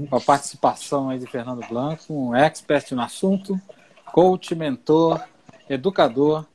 [0.09, 3.57] com a participação aí de Fernando Blanco, um expert no assunto,
[4.11, 5.21] coach, mentor,
[5.69, 6.45] educador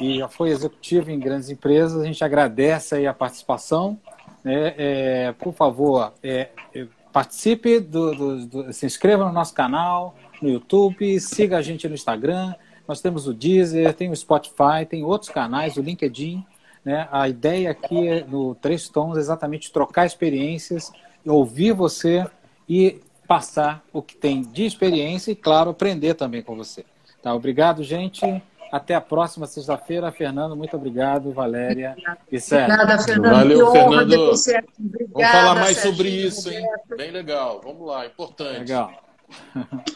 [0.00, 2.00] e já foi executivo em grandes empresas.
[2.00, 3.98] A gente agradece aí a participação
[4.44, 10.16] é, é, por favor, é, é, participe, do, do, do, se inscreva no nosso canal,
[10.40, 12.54] no YouTube, siga a gente no Instagram.
[12.86, 16.44] Nós temos o Deezer, tem o Spotify, tem outros canais, o LinkedIn.
[16.84, 17.06] Né?
[17.10, 20.92] A ideia aqui é, no Três Tons é exatamente trocar experiências,
[21.26, 22.24] ouvir você
[22.68, 26.84] e passar o que tem de experiência e, claro, aprender também com você.
[27.28, 27.34] Tá?
[27.34, 28.42] Obrigado, gente.
[28.72, 30.10] Até a próxima sexta-feira.
[30.10, 31.32] Fernando, muito obrigado.
[31.32, 31.96] Valéria
[32.30, 32.74] e Sérgio.
[32.74, 33.32] Obrigada, Fernando.
[33.32, 34.12] Valeu, Fernando.
[34.12, 34.66] Obrigada,
[35.12, 36.66] Vamos falar mais Serginho, sobre isso, hein?
[36.96, 37.60] Bem legal.
[37.62, 38.58] Vamos lá, importante.
[38.60, 38.92] Legal.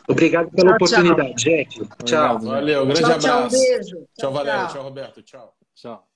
[0.09, 1.39] Obrigado pela tchau, oportunidade, tchau.
[1.39, 1.89] gente.
[2.05, 2.39] Tchau.
[2.41, 3.29] Valeu, grande tchau, abraço.
[3.29, 4.09] Tchau, beijo.
[4.19, 4.67] Tchau, Valéria.
[4.67, 5.23] Tchau, Roberto.
[5.23, 5.55] Tchau.
[5.75, 6.12] tchau.